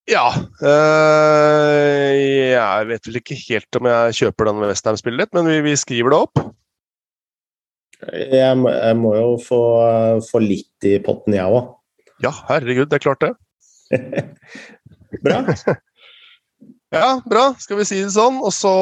[0.08, 0.28] Ja.
[0.64, 2.14] Øh,
[2.54, 6.20] jeg vet vel ikke helt om jeg kjøper den Westham-spillet, men vi, vi, skriver det
[6.24, 6.40] opp.
[8.06, 9.60] Jeg, jeg må jo få,
[10.28, 11.74] få, litt i potten, jeg òg.
[12.22, 13.32] Ja, herregud, det er klart det.
[15.24, 15.40] bra.
[16.98, 17.46] ja, bra.
[17.62, 18.38] Skal vi si det sånn.
[18.42, 18.74] Og så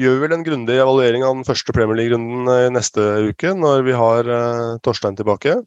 [0.00, 3.84] gjør vi vel en grundig evaluering av den første Premier League-runden eh, neste uke, når
[3.88, 5.58] vi har uh, Torstein tilbake.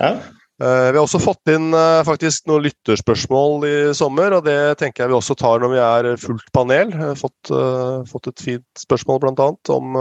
[0.00, 0.14] Ja.
[0.62, 5.04] Uh, vi har også fått inn uh, faktisk noen lytterspørsmål i sommer, og det tenker
[5.04, 6.94] jeg vi også tar når vi er fullt panel.
[7.20, 7.52] Fått,
[8.08, 9.50] fått et fint spørsmål bl.a.
[9.74, 10.00] om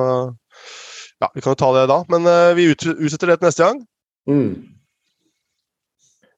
[1.22, 3.82] ja, Vi kan jo ta det da, men uh, vi utsetter det til neste gang.
[4.30, 4.54] Mm.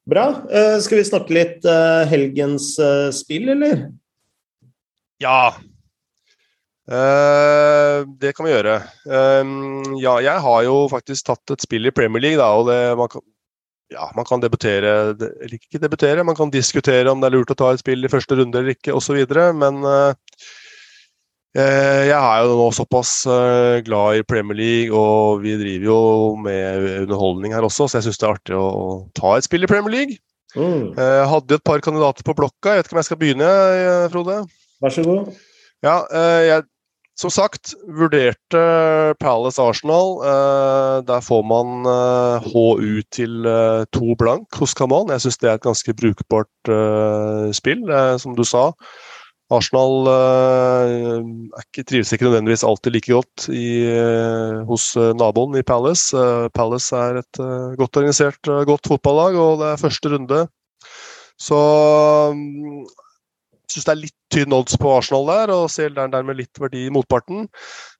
[0.06, 0.26] Bra.
[0.50, 2.74] Uh, skal vi snakke litt uh, helgens
[3.16, 3.88] spill, eller?
[5.22, 5.56] Ja.
[6.86, 8.76] det kan vi gjøre.
[9.08, 12.76] Um, ja, jeg har jo faktisk tatt et spill i Premier League, da, og det,
[13.00, 13.24] man, kan,
[13.90, 16.22] ja, man kan debutere eller ikke debutere.
[16.22, 18.76] Man kan diskutere om det er lurt å ta et spill i første runde eller
[18.76, 19.18] ikke, osv.
[19.58, 19.82] Men
[21.56, 23.10] Jeg er jo nå såpass
[23.86, 26.00] glad i Premier League, og vi driver jo
[26.44, 28.68] med underholdning her også, så jeg syns det er artig å
[29.16, 30.18] ta et spill i Premier League.
[30.52, 30.92] Mm.
[30.96, 32.74] Jeg hadde et par kandidater på blokka.
[32.74, 33.50] Jeg vet ikke om jeg skal begynne,
[34.12, 34.38] Frode?
[34.84, 35.32] Vær så god.
[35.84, 35.96] Ja,
[36.44, 36.66] jeg
[37.16, 38.62] som sagt, vurderte
[39.20, 40.18] Palace Arsenal.
[41.08, 43.48] Der får man eh, HU til
[43.96, 45.08] to blank hos Kamal.
[45.14, 46.72] Jeg syns det er et ganske brukbart
[47.56, 47.88] spill,
[48.20, 48.66] som du sa.
[49.54, 50.08] Arsenal
[51.60, 53.68] ikke, trives ikke nødvendigvis alltid like godt i,
[54.66, 54.88] hos
[55.20, 56.10] naboen i Palace.
[56.56, 57.40] Palace er et
[57.78, 60.40] godt organisert, godt fotballag, og det er første runde.
[61.38, 61.58] Så
[63.66, 66.86] jeg syns det er litt tynn odds på Arsenal der, og ser dermed litt verdi
[66.86, 67.46] i motparten.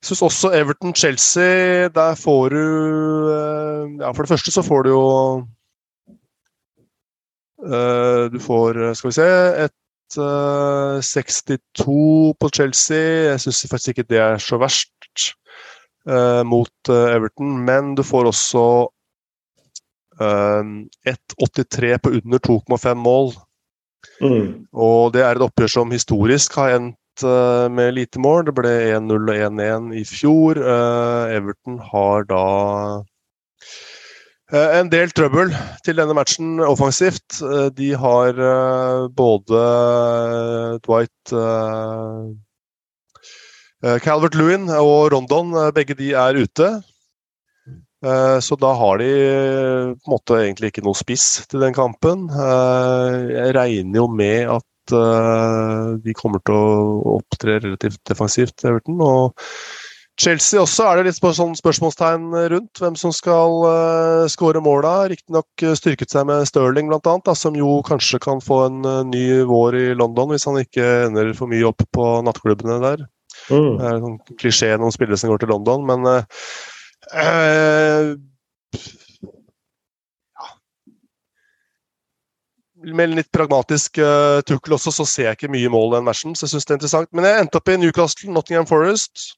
[0.00, 2.62] Jeg syns også Everton-Chelsea, der får du
[3.34, 5.06] eh, Ja, for det første så får du jo
[7.66, 9.26] Du får, skal vi se,
[9.64, 9.72] et
[10.14, 13.32] 62 på Chelsea.
[13.32, 15.30] Jeg syns faktisk ikke det er så verst
[16.08, 18.66] uh, mot Everton, men du får også
[20.16, 23.34] 1,83 på under 2,5 mål.
[24.22, 24.66] Mm.
[24.72, 28.46] Og det er et oppgjør som historisk har endt uh, med lite mål.
[28.48, 30.60] Det ble 1-0 og 1-1 i fjor.
[30.60, 32.44] Uh, Everton har da
[34.54, 35.50] en del trøbbel
[35.82, 37.40] til denne matchen offensivt.
[37.74, 38.38] de har
[39.16, 39.62] både
[40.86, 41.32] Dwight
[44.04, 46.68] Calvert Lewin og Rondon, begge de er ute.
[48.04, 51.74] Eh, så da har de eh, på en måte egentlig ikke noe spiss til den
[51.76, 52.26] kampen.
[52.28, 59.00] Eh, jeg regner jo med at de kommer til å opptre relativt defensivt, Everton.
[59.02, 59.48] Og
[60.16, 64.94] Chelsea også er det litt sånn spørsmålstegn rundt hvem som skal uh, skåre måla.
[65.12, 69.76] Riktignok styrket seg med Stirling bl.a., som jo kanskje kan få en uh, ny vår
[69.76, 73.04] i London hvis han ikke ender for mye opp på nattklubbene der.
[73.50, 73.76] Mm.
[73.76, 76.24] Det er en sånn klisjé noen spillere som går til London, men uh,
[80.32, 80.50] ja.
[82.88, 86.32] Med litt pragmatisk uh, tukkel også, så ser jeg ikke mye mål den matchen.
[86.32, 87.12] så jeg synes det er interessant.
[87.12, 89.36] Men jeg endte opp i Newcastle, Nottingham Forest.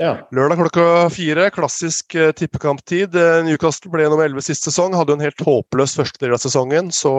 [0.00, 3.16] Lørdag klokka fire, klassisk uh, tippekamptid.
[3.44, 6.88] Newcastle ble nummer elleve siste sesong, hadde jo en helt håpløs første del av sesongen.
[6.94, 7.12] Så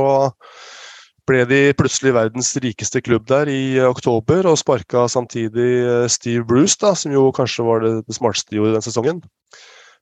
[1.29, 6.77] ble de plutselig verdens rikeste klubb der i oktober, og sparka samtidig eh, Steve Bruce,
[6.81, 9.21] da, som jo kanskje var det, det smarteste de gjorde den sesongen.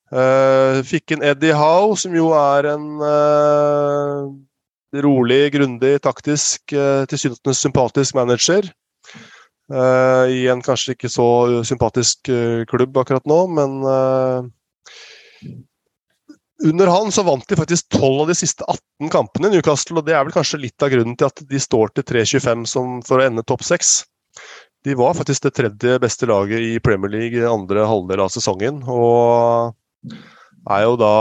[0.09, 4.23] Uh, fikk inn Eddie Howe, som jo er en uh,
[5.05, 8.71] rolig, grundig, taktisk, uh, tilsynelatende sympatisk manager.
[9.69, 11.27] Uh, I en kanskje ikke så
[11.67, 12.32] sympatisk
[12.71, 13.75] klubb akkurat nå, men
[16.65, 20.08] under han så vant de faktisk 12 av de siste 18 kampene i Newcastle, og
[20.08, 22.65] det er vel kanskje litt av grunnen til at de står til 3-25
[23.08, 23.93] for å ende topp 6.
[24.88, 28.82] De var faktisk det tredje beste laget i Premier League andre halvdel av sesongen.
[28.88, 29.73] Og
[30.69, 31.13] er jo da,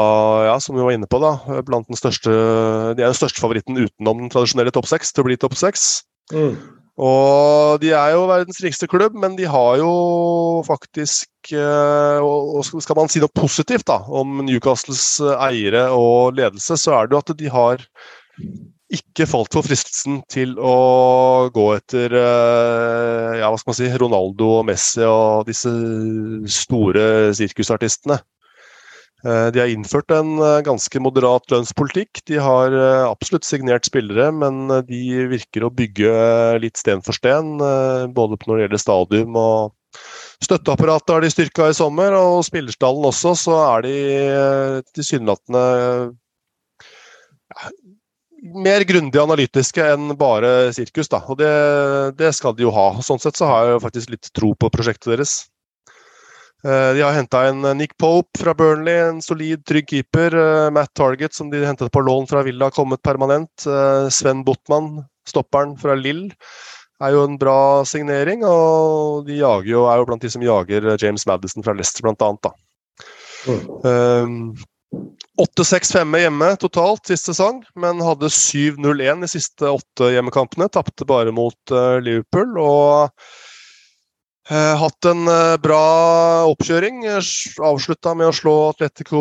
[0.48, 3.78] ja, som vi var inne på, da, blant den største De er den største favoritten
[3.78, 5.88] utenom den tradisjonelle topp 6 til å bli topp 6.
[6.34, 6.54] Mm.
[6.98, 9.90] Og de er jo verdens rikeste klubb, men de har jo
[10.66, 16.74] faktisk eh, Og skal man si noe positivt da, om Newcastles eh, eiere og ledelse,
[16.80, 17.86] så er det jo at de har
[18.88, 24.50] ikke falt for fristelsen til å gå etter eh, ja, hva skal man si, Ronaldo
[24.56, 25.70] og Messi og disse
[26.50, 27.04] store
[27.36, 28.18] sirkusartistene.
[29.26, 32.20] Eh, de har innført en eh, ganske moderat lønnspolitikk.
[32.30, 35.00] De har eh, absolutt signert spillere, men de
[35.32, 36.12] virker å bygge
[36.62, 37.56] litt sten for sten.
[38.14, 39.74] Både når det gjelder stadium og
[40.44, 43.96] støtteapparatet har de styrka i sommer, og spillerstallen også, så er de
[44.94, 45.64] tilsynelatende
[47.48, 47.70] ja,
[48.54, 51.10] mer grundig analytiske enn bare sirkus.
[51.10, 51.24] Da.
[51.26, 51.50] Og det,
[52.20, 52.92] det, skal de jo ha.
[53.02, 55.40] Sånn sett så har jeg faktisk litt tro på prosjektet deres.
[56.64, 60.34] Eh, de har henta en eh, Nick Pope fra Burnley, en solid, trygg keeper.
[60.34, 63.66] Eh, Matt Target, som de hentet på lån fra Villa, har kommet permanent.
[64.10, 66.26] Sven Botman, stopperen fra Lill,
[67.02, 68.42] er jo en bra signering.
[68.46, 72.48] Og de jo, er jo blant de som jager James Madison fra Leicester, blant annet.
[72.48, 72.54] Da.
[73.86, 74.56] Mm.
[75.38, 80.66] 8-6-5 hjemme totalt sist sesong, men hadde 7-0-1 de siste åtte hjemmekampene.
[80.74, 82.56] Tapte bare mot Liverpool.
[82.58, 83.14] og
[84.48, 85.80] hatt en eh, bra
[86.48, 87.02] oppkjøring.
[87.68, 89.20] Avslutta med å slå Atletico,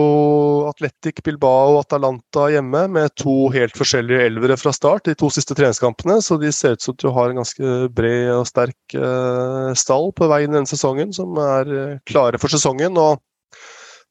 [0.70, 5.58] Atletic Bilbao og Atalanta hjemme med to helt forskjellige elvere fra start de to siste
[5.58, 6.22] treningskampene.
[6.24, 10.32] Så de ser ut som de har en ganske bred og sterk eh, stall på
[10.32, 12.96] vei inn denne sesongen, som er klare for sesongen.
[12.96, 13.20] og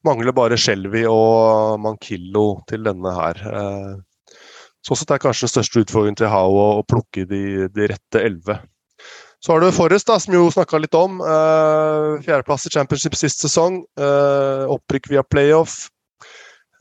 [0.05, 3.41] mangler bare Shelby og Mankillo til denne her.
[4.85, 8.61] Sånn sett er kanskje den største utfordringen til Hao å plukke de, de rette elleve.
[9.47, 11.21] Så har du Forrest, da, som jo snakka litt om.
[11.23, 13.77] Uh, Fjerdeplass i championship sist sesong.
[13.95, 15.85] Uh, opprykk via playoff.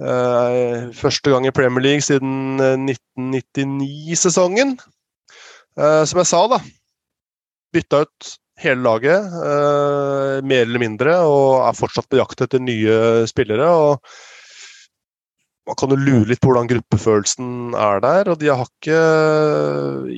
[0.03, 2.59] Uh, første gang i Premier League siden
[2.91, 4.75] 1999-sesongen.
[5.79, 6.59] Uh, som jeg sa, da.
[7.71, 9.31] Bytta ut hele laget,
[10.49, 13.69] mer eller mindre, og er fortsatt på jakt etter nye spillere.
[13.69, 14.01] og
[15.67, 18.29] man kan jo lure litt på hvordan gruppefølelsen er der.
[18.31, 18.99] og De har ikke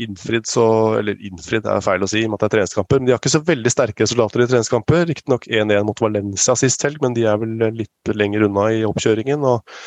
[0.04, 0.66] innfridd så
[0.98, 3.00] Eller innfridd er feil å si, i og med at det er treningskamper.
[3.00, 5.06] Men de har ikke så veldig sterke resultater i treningskamper.
[5.08, 9.46] Riktignok 1-1 mot Valencia sist helg, men de er vel litt lenger unna i oppkjøringen.
[9.48, 9.78] Og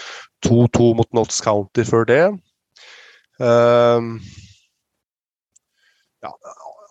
[0.48, 2.24] 2-2 mot Notts County før det.
[3.38, 4.16] Um,
[6.26, 6.34] ja,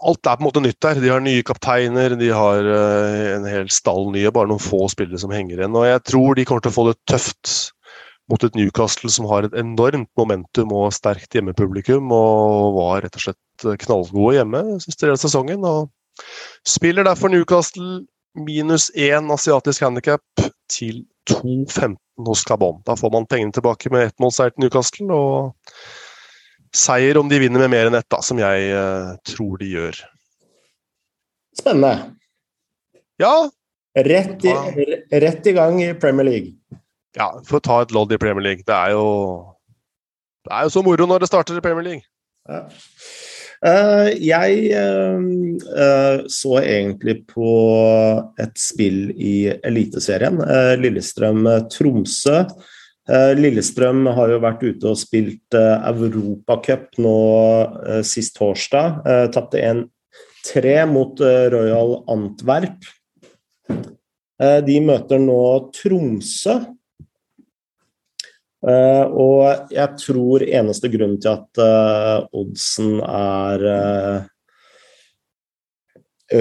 [0.01, 1.03] alt er på en måte nytt der.
[1.03, 5.19] De har nye kapteiner, de har uh, en hel stall nye, bare noen få spillere
[5.19, 5.75] som henger igjen.
[5.75, 7.75] Og jeg tror de kommer til å få det tøft
[8.31, 13.27] mot et Newcastle som har et enormt momentum og sterkt hjemmepublikum, og var rett og
[13.27, 15.67] slett knallgode hjemme siste del av sesongen.
[15.67, 15.91] og
[16.69, 18.05] Spiller derfor Newcastle
[18.39, 20.23] minus én asiatisk handikap
[20.71, 22.79] til 2-15 hos Cabon.
[22.87, 25.11] Da får man pengene tilbake med ettmålseier til Newcastle.
[25.11, 25.75] og
[26.77, 29.99] seier om de vinner med mer enn ett, da, som jeg uh, tror de gjør.
[31.59, 32.15] Spennende.
[33.21, 33.35] Ja.
[33.99, 34.53] Rett i,
[35.11, 36.55] rett i gang i Premier League.
[37.19, 38.67] Ja, for å ta et lodd i Premier League.
[38.67, 39.07] Det er jo
[40.47, 42.07] Det er jo så moro når det starter i Premier League.
[42.49, 42.65] Ja.
[43.61, 47.51] Uh, jeg uh, så egentlig på
[48.41, 50.41] et spill i Eliteserien.
[50.81, 52.39] Lillestrøm-Tromsø.
[53.11, 57.15] Eh, Lillestrøm har jo vært ute og spilt Europacup nå
[58.07, 59.01] sist torsdag.
[59.35, 61.19] Tapte 1-3 mot
[61.51, 62.87] Royal Antwerp.
[64.69, 65.41] De møter nå
[65.75, 66.61] Tromsø.
[68.61, 71.61] Og jeg tror eneste grunn til at
[72.37, 73.65] oddsen er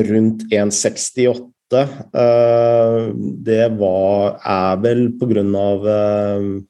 [0.09, 3.13] rundt 1,68 Uh,
[3.45, 6.63] det var, er vel på grunn Uh,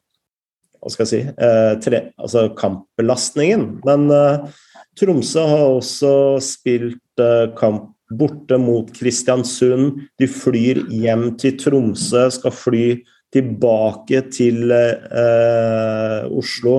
[0.80, 3.80] hva skal jeg si uh, tre, altså kampbelastningen.
[3.88, 4.48] Men uh,
[5.00, 6.12] Tromsø har også
[6.44, 10.00] spilt uh, kamp borte mot Kristiansund.
[10.20, 12.86] De flyr hjem til Tromsø, skal fly
[13.34, 14.72] tilbake til
[16.30, 16.76] Oslo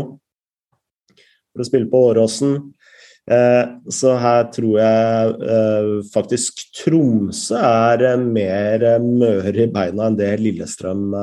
[1.51, 2.57] for å spille på Åråsen.
[3.31, 10.19] Eh, så her tror jeg eh, faktisk Tromsø er eh, mer møre i beina enn
[10.19, 11.15] det Lillestrøm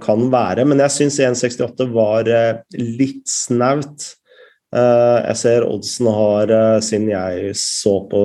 [0.00, 0.64] kan være.
[0.64, 2.30] Men jeg syns 1,68 var
[2.72, 4.06] litt snaut.
[4.72, 8.22] Jeg ser oddsen har, siden jeg så på,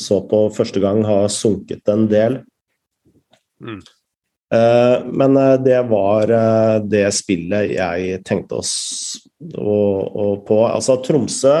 [0.00, 2.38] så på første gang, har sunket en del.
[3.60, 3.82] Mm.
[4.54, 6.30] Men det var
[6.84, 8.74] det spillet jeg tenkte oss
[9.40, 10.58] på.
[10.66, 11.54] Altså, Tromsø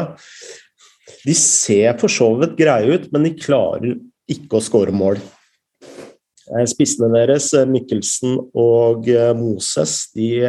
[1.24, 3.96] de ser for så vidt greie ut, men de klarer
[4.30, 5.20] ikke å skåre mål.
[6.52, 10.44] Eh, spissene deres, eh, Mikkelsen og eh, Moses, de,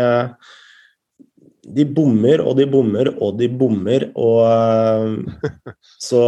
[1.64, 4.10] de bommer og de bommer og de bommer.
[4.20, 5.16] Og
[6.10, 6.22] så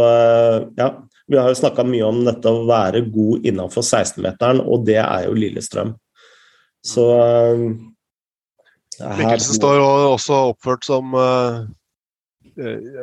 [0.78, 0.94] ja.
[1.28, 5.26] Vi har jo snakka mye om dette å være god innenfor 16-meteren, og det er
[5.26, 5.90] jo Lillestrøm.
[6.86, 7.04] Så
[8.98, 11.66] Mikkelsen står også oppført som uh,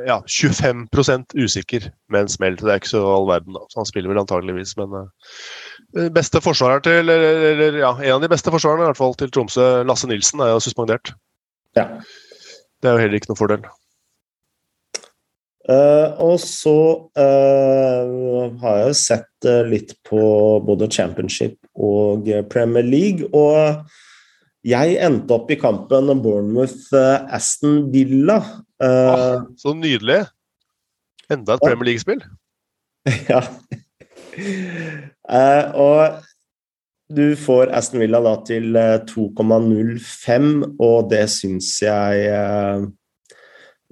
[0.07, 2.57] ja, 25% usikker med en smell.
[2.59, 3.63] Det er ikke så all verden, da.
[3.71, 8.25] Så han spiller vel antageligvis, men uh, beste forsvarer til, eller, eller, ja, En av
[8.25, 11.13] de beste forsvarerne i hvert fall til Tromsø, Lasse Nilsen, er jo suspendert.
[11.79, 11.87] Ja.
[12.81, 13.67] Det er jo heller ikke noen fordel.
[15.65, 16.75] Uh, og så
[17.17, 20.19] uh, har jeg jo sett uh, litt på
[20.61, 23.29] både Championship og Premier League.
[23.35, 23.85] Og
[24.65, 28.39] jeg endte opp i kampen Bournemouth-Aston Villa.
[28.81, 30.23] Ah, så nydelig!
[31.31, 32.23] Enda et Premier League-spill.
[33.29, 33.37] Ja.
[35.77, 36.23] Og
[37.15, 38.73] du får Aston Villa da til
[39.11, 40.47] 2,05,
[40.81, 42.25] og det syns jeg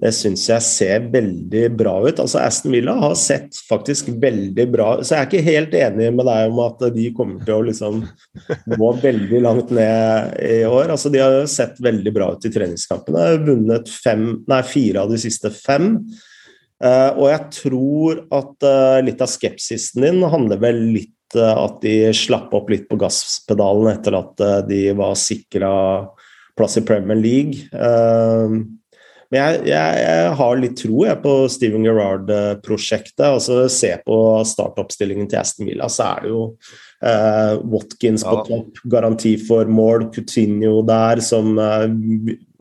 [0.02, 2.18] det syns jeg ser veldig bra ut.
[2.18, 6.26] Altså Aston Villa har sett faktisk veldig bra Så jeg er ikke helt enig med
[6.26, 8.02] deg om at de kommer til å liksom
[8.74, 10.90] gå veldig langt ned i år.
[10.96, 13.22] Altså De har jo sett veldig bra ut i treningskampene.
[13.22, 15.92] De har Vunnet fem, nei, fire av de siste fem.
[16.82, 21.78] Uh, og jeg tror at uh, litt av skepsisen din handler vel litt uh, at
[21.84, 25.70] de slapp opp litt på gasspedalen etter at de var sikra
[26.58, 27.68] plass i Premier League.
[27.70, 28.58] Uh,
[29.30, 33.24] men jeg, jeg, jeg, har litt tro jeg, på Steven Gerrard-prosjektet.
[33.26, 34.18] altså Se på
[34.48, 36.42] startoppstillingen til Aston Villa, så er det jo
[37.04, 40.08] eh, Watkins på topp, garanti for mål.
[40.14, 41.86] Coutinho der, som eh,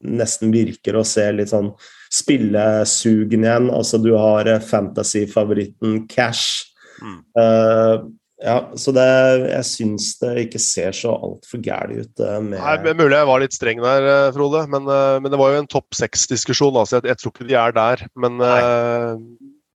[0.04, 1.72] nesten virker å se litt sånn
[2.14, 3.70] spillesugen igjen.
[3.74, 6.70] Altså, du har fantasy-favoritten Cash.
[7.04, 7.20] Mm.
[7.36, 8.06] Uh,
[8.44, 9.08] ja, så det,
[9.48, 12.24] jeg syns det ikke ser så altfor gæli ut.
[12.44, 14.90] Med Nei, men Mulig jeg var litt streng der, Frode, men,
[15.24, 16.76] men det var jo en topp seks-diskusjon.
[16.76, 18.04] Altså, jeg, jeg, tror ikke de er der.
[18.20, 18.60] Men Nei.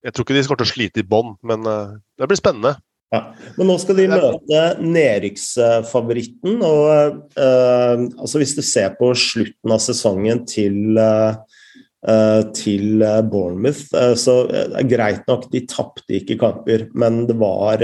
[0.05, 1.33] jeg tror ikke de kommer til å slite i bånn.
[1.49, 2.77] Men det blir spennende.
[3.15, 3.23] Ja.
[3.57, 6.59] Men nå skal de møte nedrykksfavoritten.
[6.65, 14.17] Og uh, altså hvis du ser på slutten av sesongen til, uh, til Bournemouth, Så
[14.21, 17.83] så er greit nok, de tapte ikke kamper, men det var,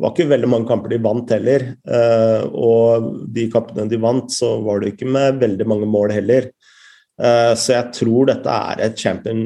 [0.00, 1.66] det var ikke veldig mange kamper de vant heller.
[2.56, 6.46] og de kampene de vant, så var det ikke med veldig mange mål heller.
[7.20, 9.42] så jeg tror dette er et champion,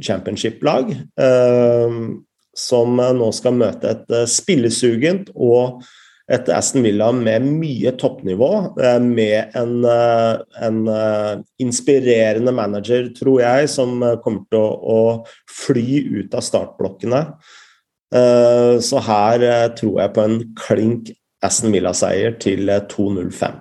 [0.00, 0.94] championship-lag.
[1.20, 2.22] Uh,
[2.56, 5.82] som eh, nå skal møte et eh, spillesugent og
[6.32, 10.78] et Aston Villa med mye toppnivå, eh, med en, en,
[11.60, 15.00] inspirerende manager, tror jeg, som kommer til å, å
[15.50, 17.24] fly ut av startblokkene.
[18.12, 19.42] Så her
[19.78, 23.56] tror jeg på en klink Aston Villa-seier til 2-0-5.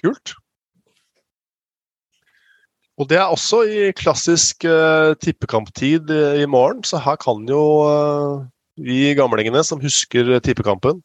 [0.00, 0.32] Kult.
[2.96, 6.08] Og det er også i klassisk uh, tippekamptid
[6.40, 8.46] i morgen, så her kan jo uh,
[8.80, 11.02] vi gamlingene som husker tippekampen,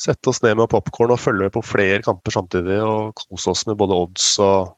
[0.00, 3.64] sette oss ned med popkorn og følge med på flere kamper samtidig og kose oss
[3.68, 4.74] med både odds og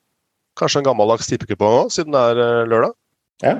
[0.60, 2.94] kanskje en gammeldags tippekupong òg, siden det er lørdag.
[3.44, 3.54] Ja.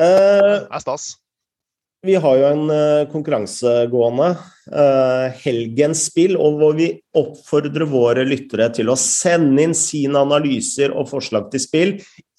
[0.00, 1.10] Det er stas.
[2.00, 4.30] Vi har jo en uh, konkurranse gående,
[4.72, 6.86] uh, Helgens spill, og hvor vi
[7.20, 11.90] oppfordrer våre lyttere til å sende inn sine analyser og forslag til spill.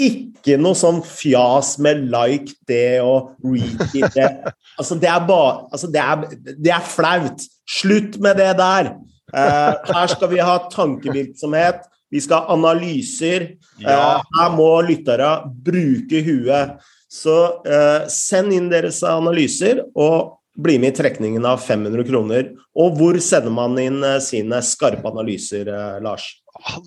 [0.01, 4.49] Ikke noe sånn fjas med 'like det' og 'retweet det'.
[4.81, 7.45] altså, det er bare altså, det, er, det er flaut!
[7.69, 8.95] Slutt med det der!
[9.29, 11.85] Uh, her skal vi ha tankevirksomhet.
[12.09, 13.45] Vi skal ha analyser.
[13.79, 14.17] Ja.
[14.25, 15.29] her må lyttere
[15.63, 16.81] bruke huet.
[17.11, 17.37] Så
[17.67, 22.51] eh, send inn deres analyser, og bli med i trekningen av 500 kroner.
[22.79, 26.27] Og hvor sender man inn eh, sine skarpe analyser, eh, Lars?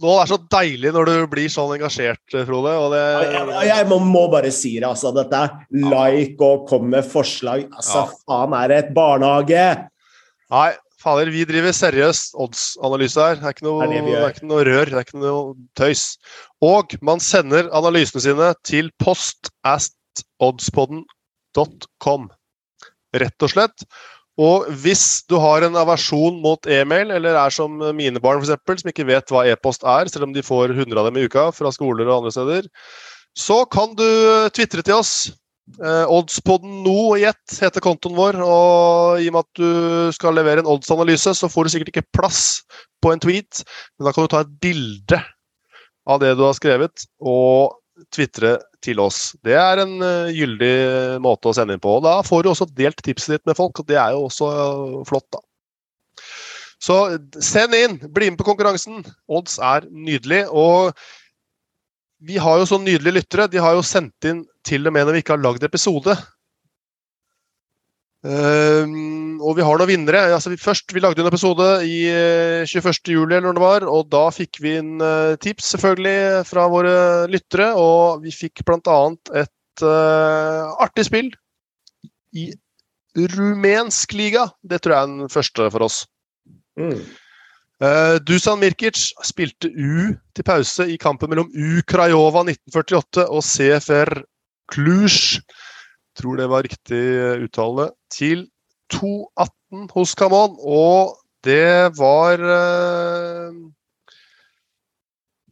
[0.01, 2.75] Nå er det så deilig når du blir sånn engasjert, Frode.
[2.93, 3.03] Det...
[3.25, 5.13] Jeg, jeg må, må, bare si det, altså.
[5.17, 7.67] Dette er like og kom med forslag.
[7.73, 8.23] Altså, ja.
[8.29, 9.67] faen, er det et barnehage?
[10.53, 10.69] Nei,
[11.05, 13.41] fader, vi driver seriøs odds-analyse her.
[13.41, 15.43] Det er, noe, det, det er, ikke noe, rør, det er ikke noe
[15.81, 16.07] tøys.
[16.65, 19.97] Og man sender analysene sine til post ast
[20.45, 22.29] oddspodden.com.
[23.15, 23.87] Rett og slett.
[24.41, 28.91] Og hvis du har en aversjon mot e-mail, eller er som mine barn eksempel, som
[28.91, 31.71] ikke vet hva e-post er, selv om de får 100 av dem i uka fra
[31.75, 32.69] skoler og andre steder,
[33.39, 34.09] så kan du
[34.55, 35.15] tvitre til oss.
[35.81, 40.37] Eh, oddspodden no i ett heter kontoen vår, og i og med at du skal
[40.37, 42.43] levere en oddsanalyse, så får du sikkert ikke plass
[43.03, 43.63] på en tweet,
[43.97, 45.23] men da kan du ta et bilde
[46.05, 47.79] av det du har skrevet, og
[48.15, 49.33] tvitre til oss.
[49.47, 50.75] Det er en uh, gyldig
[51.25, 51.97] måte å sende inn på.
[52.05, 55.03] Da får du også delt tipset ditt med folk, og det er jo også uh,
[55.09, 55.43] flott, da.
[56.85, 56.97] Så
[57.41, 57.99] send inn!
[58.13, 59.05] Bli med på konkurransen.
[59.31, 60.45] Odds er nydelig.
[60.53, 60.93] Og
[62.25, 63.49] vi har jo så nydelige lyttere.
[63.49, 66.17] De har jo sendt inn til og med når vi ikke har lagd episode.
[68.25, 68.89] Uh,
[69.45, 70.23] og vi har noen vinnere.
[70.33, 73.13] Altså, vi, først, vi lagde en episode i uh, 21.
[73.13, 76.95] juli, eller når det var, og da fikk vi inn uh, tips selvfølgelig fra våre
[77.29, 77.73] lyttere.
[77.77, 79.01] Og vi fikk bl.a.
[79.43, 81.29] et uh, artig spill
[82.35, 82.49] i
[83.37, 84.49] rumensk liga.
[84.65, 86.01] Det tror jeg er den første for oss.
[86.81, 87.05] Mm.
[88.25, 94.11] Dusan Mirkic spilte U til pause i kampen mellom U Krajova 1948 og CFR
[94.73, 95.43] Cluj
[96.19, 98.47] tror det var riktig eh, uttale, til
[98.95, 100.57] 2,18 hos Camon.
[100.61, 103.61] Og det var eh,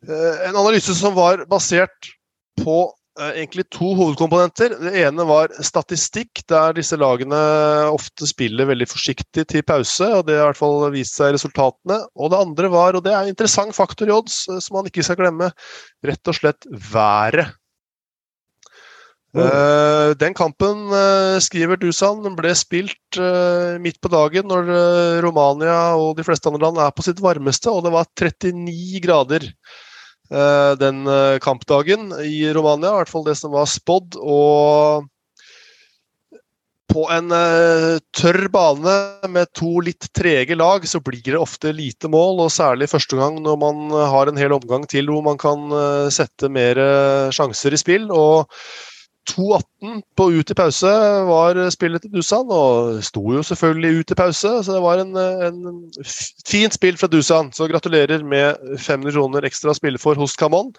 [0.08, 2.12] eh, en analyse som var basert
[2.62, 4.72] på egentlig to hovedkomponenter.
[4.80, 7.36] Det ene var statistikk, der disse lagene
[7.92, 10.08] ofte spiller veldig forsiktig til pause.
[10.08, 11.98] og Det har i hvert fall vist seg resultatene.
[12.16, 15.04] Og det andre var, og det er en interessant faktor i odds som man ikke
[15.04, 15.50] skal glemme,
[16.08, 17.52] rett og slett været.
[19.32, 24.68] Uh, den kampen, uh, skriver Dusan, ble spilt uh, midt på dagen når
[25.24, 29.48] Romania og de fleste andre land er på sitt varmeste, og det var 39 grader
[30.80, 31.02] den
[31.44, 32.94] kampdagen i Romania.
[32.94, 34.14] I hvert fall det som var spådd.
[34.16, 35.04] Og
[36.88, 37.28] på en
[38.16, 38.94] tørr bane
[39.28, 43.42] med to litt trege lag, så blir det ofte lite mål, og særlig første gang
[43.44, 45.68] når man har en hel omgang til hvor man kan
[46.08, 46.80] sette mer
[47.36, 48.08] sjanser i spill.
[48.08, 48.48] og
[49.30, 50.90] 2.18 på ut i pause
[51.28, 54.52] var spillet til Dusan, og sto jo selvfølgelig ut i pause.
[54.66, 55.60] Så det var en, en
[56.48, 57.52] fint spill fra Dusan.
[57.54, 60.72] Så gratulerer med 500 kroner ekstra å spille for hos Camon.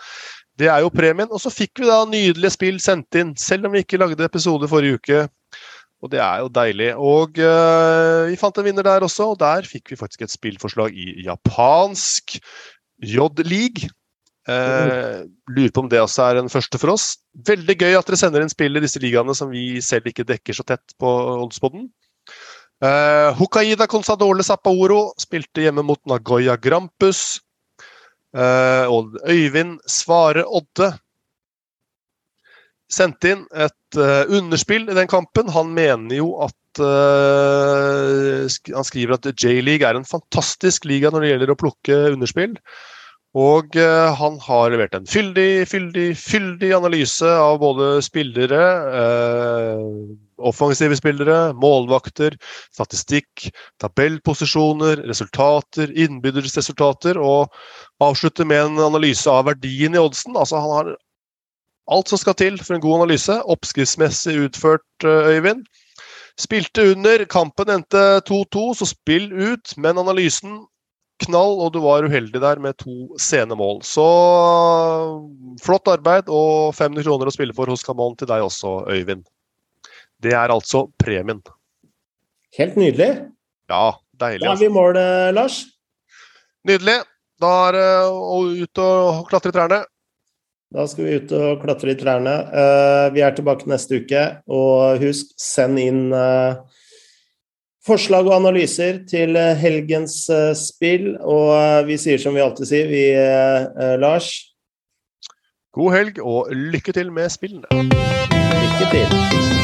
[0.60, 1.32] Det er jo premien.
[1.32, 4.70] Og så fikk vi da nydelige spill sendt inn, selv om vi ikke lagde episode
[4.72, 5.24] forrige uke.
[6.04, 6.92] Og det er jo deilig.
[7.00, 10.92] Og uh, vi fant en vinner der også, og der fikk vi faktisk et spillforslag
[10.92, 12.38] i japansk
[13.04, 13.88] J-league.
[14.44, 15.24] Uh,
[15.56, 17.14] lurer på om det også er en første for oss.
[17.48, 20.58] Veldig gøy at dere sender inn spill i disse ligaene som vi selv ikke dekker
[20.58, 21.12] så tett på
[21.46, 21.88] Oddspodden.
[22.84, 27.40] Uh, Hokaida Consadole Sappaoro spilte hjemme mot Nagoya Grampus.
[28.34, 30.90] Uh, og Øyvind Svare Odde
[32.92, 35.54] sendte inn et uh, underspill i den kampen.
[35.54, 41.52] Han mener jo at Han skriver at J-league er en fantastisk liga når det gjelder
[41.54, 42.56] å plukke underspill.
[43.34, 48.66] Og uh, han har levert en fyldig, fyldig, fyldig analyse av både spillere,
[49.00, 49.80] eh,
[50.38, 52.36] offensive spillere, målvakter,
[52.70, 53.48] statistikk,
[53.82, 57.50] tabellposisjoner, resultater, innbyrdes resultater, og
[58.06, 60.38] avslutter med en analyse av verdien i oddsen.
[60.38, 60.92] Altså, han har
[61.90, 63.40] alt som skal til for en god analyse.
[63.50, 65.66] Oppskriftsmessig utført, uh, Øyvind.
[66.38, 70.62] Spilte under, kampen endte 2-2, så spill ut, men analysen
[71.26, 73.82] knall, og du var uheldig der med to sene mål.
[73.88, 74.06] Så
[75.64, 79.26] flott arbeid og 500 kroner å spille for hos Camon til deg også, Øyvind.
[80.24, 81.42] Det er altså premien.
[82.58, 83.10] Helt nydelig.
[83.72, 84.46] Ja, deilig.
[84.46, 85.64] Da er vi i mål, eh, Lars.
[86.68, 87.02] Nydelig.
[87.42, 87.88] Da er det
[88.64, 89.82] ut og klatre i trærne.
[90.74, 92.34] Da skal vi ut og klatre i trærne.
[92.62, 96.62] Eh, vi er tilbake neste uke, og husk, send inn eh,
[97.88, 101.14] forslag og analyser til eh, helgens uh, spill.
[101.20, 103.06] Og uh, vi sier som vi alltid sier, vi,
[104.00, 104.32] Lars
[105.74, 107.66] God helg og lykke til med spillene.
[107.74, 109.63] Lykke til.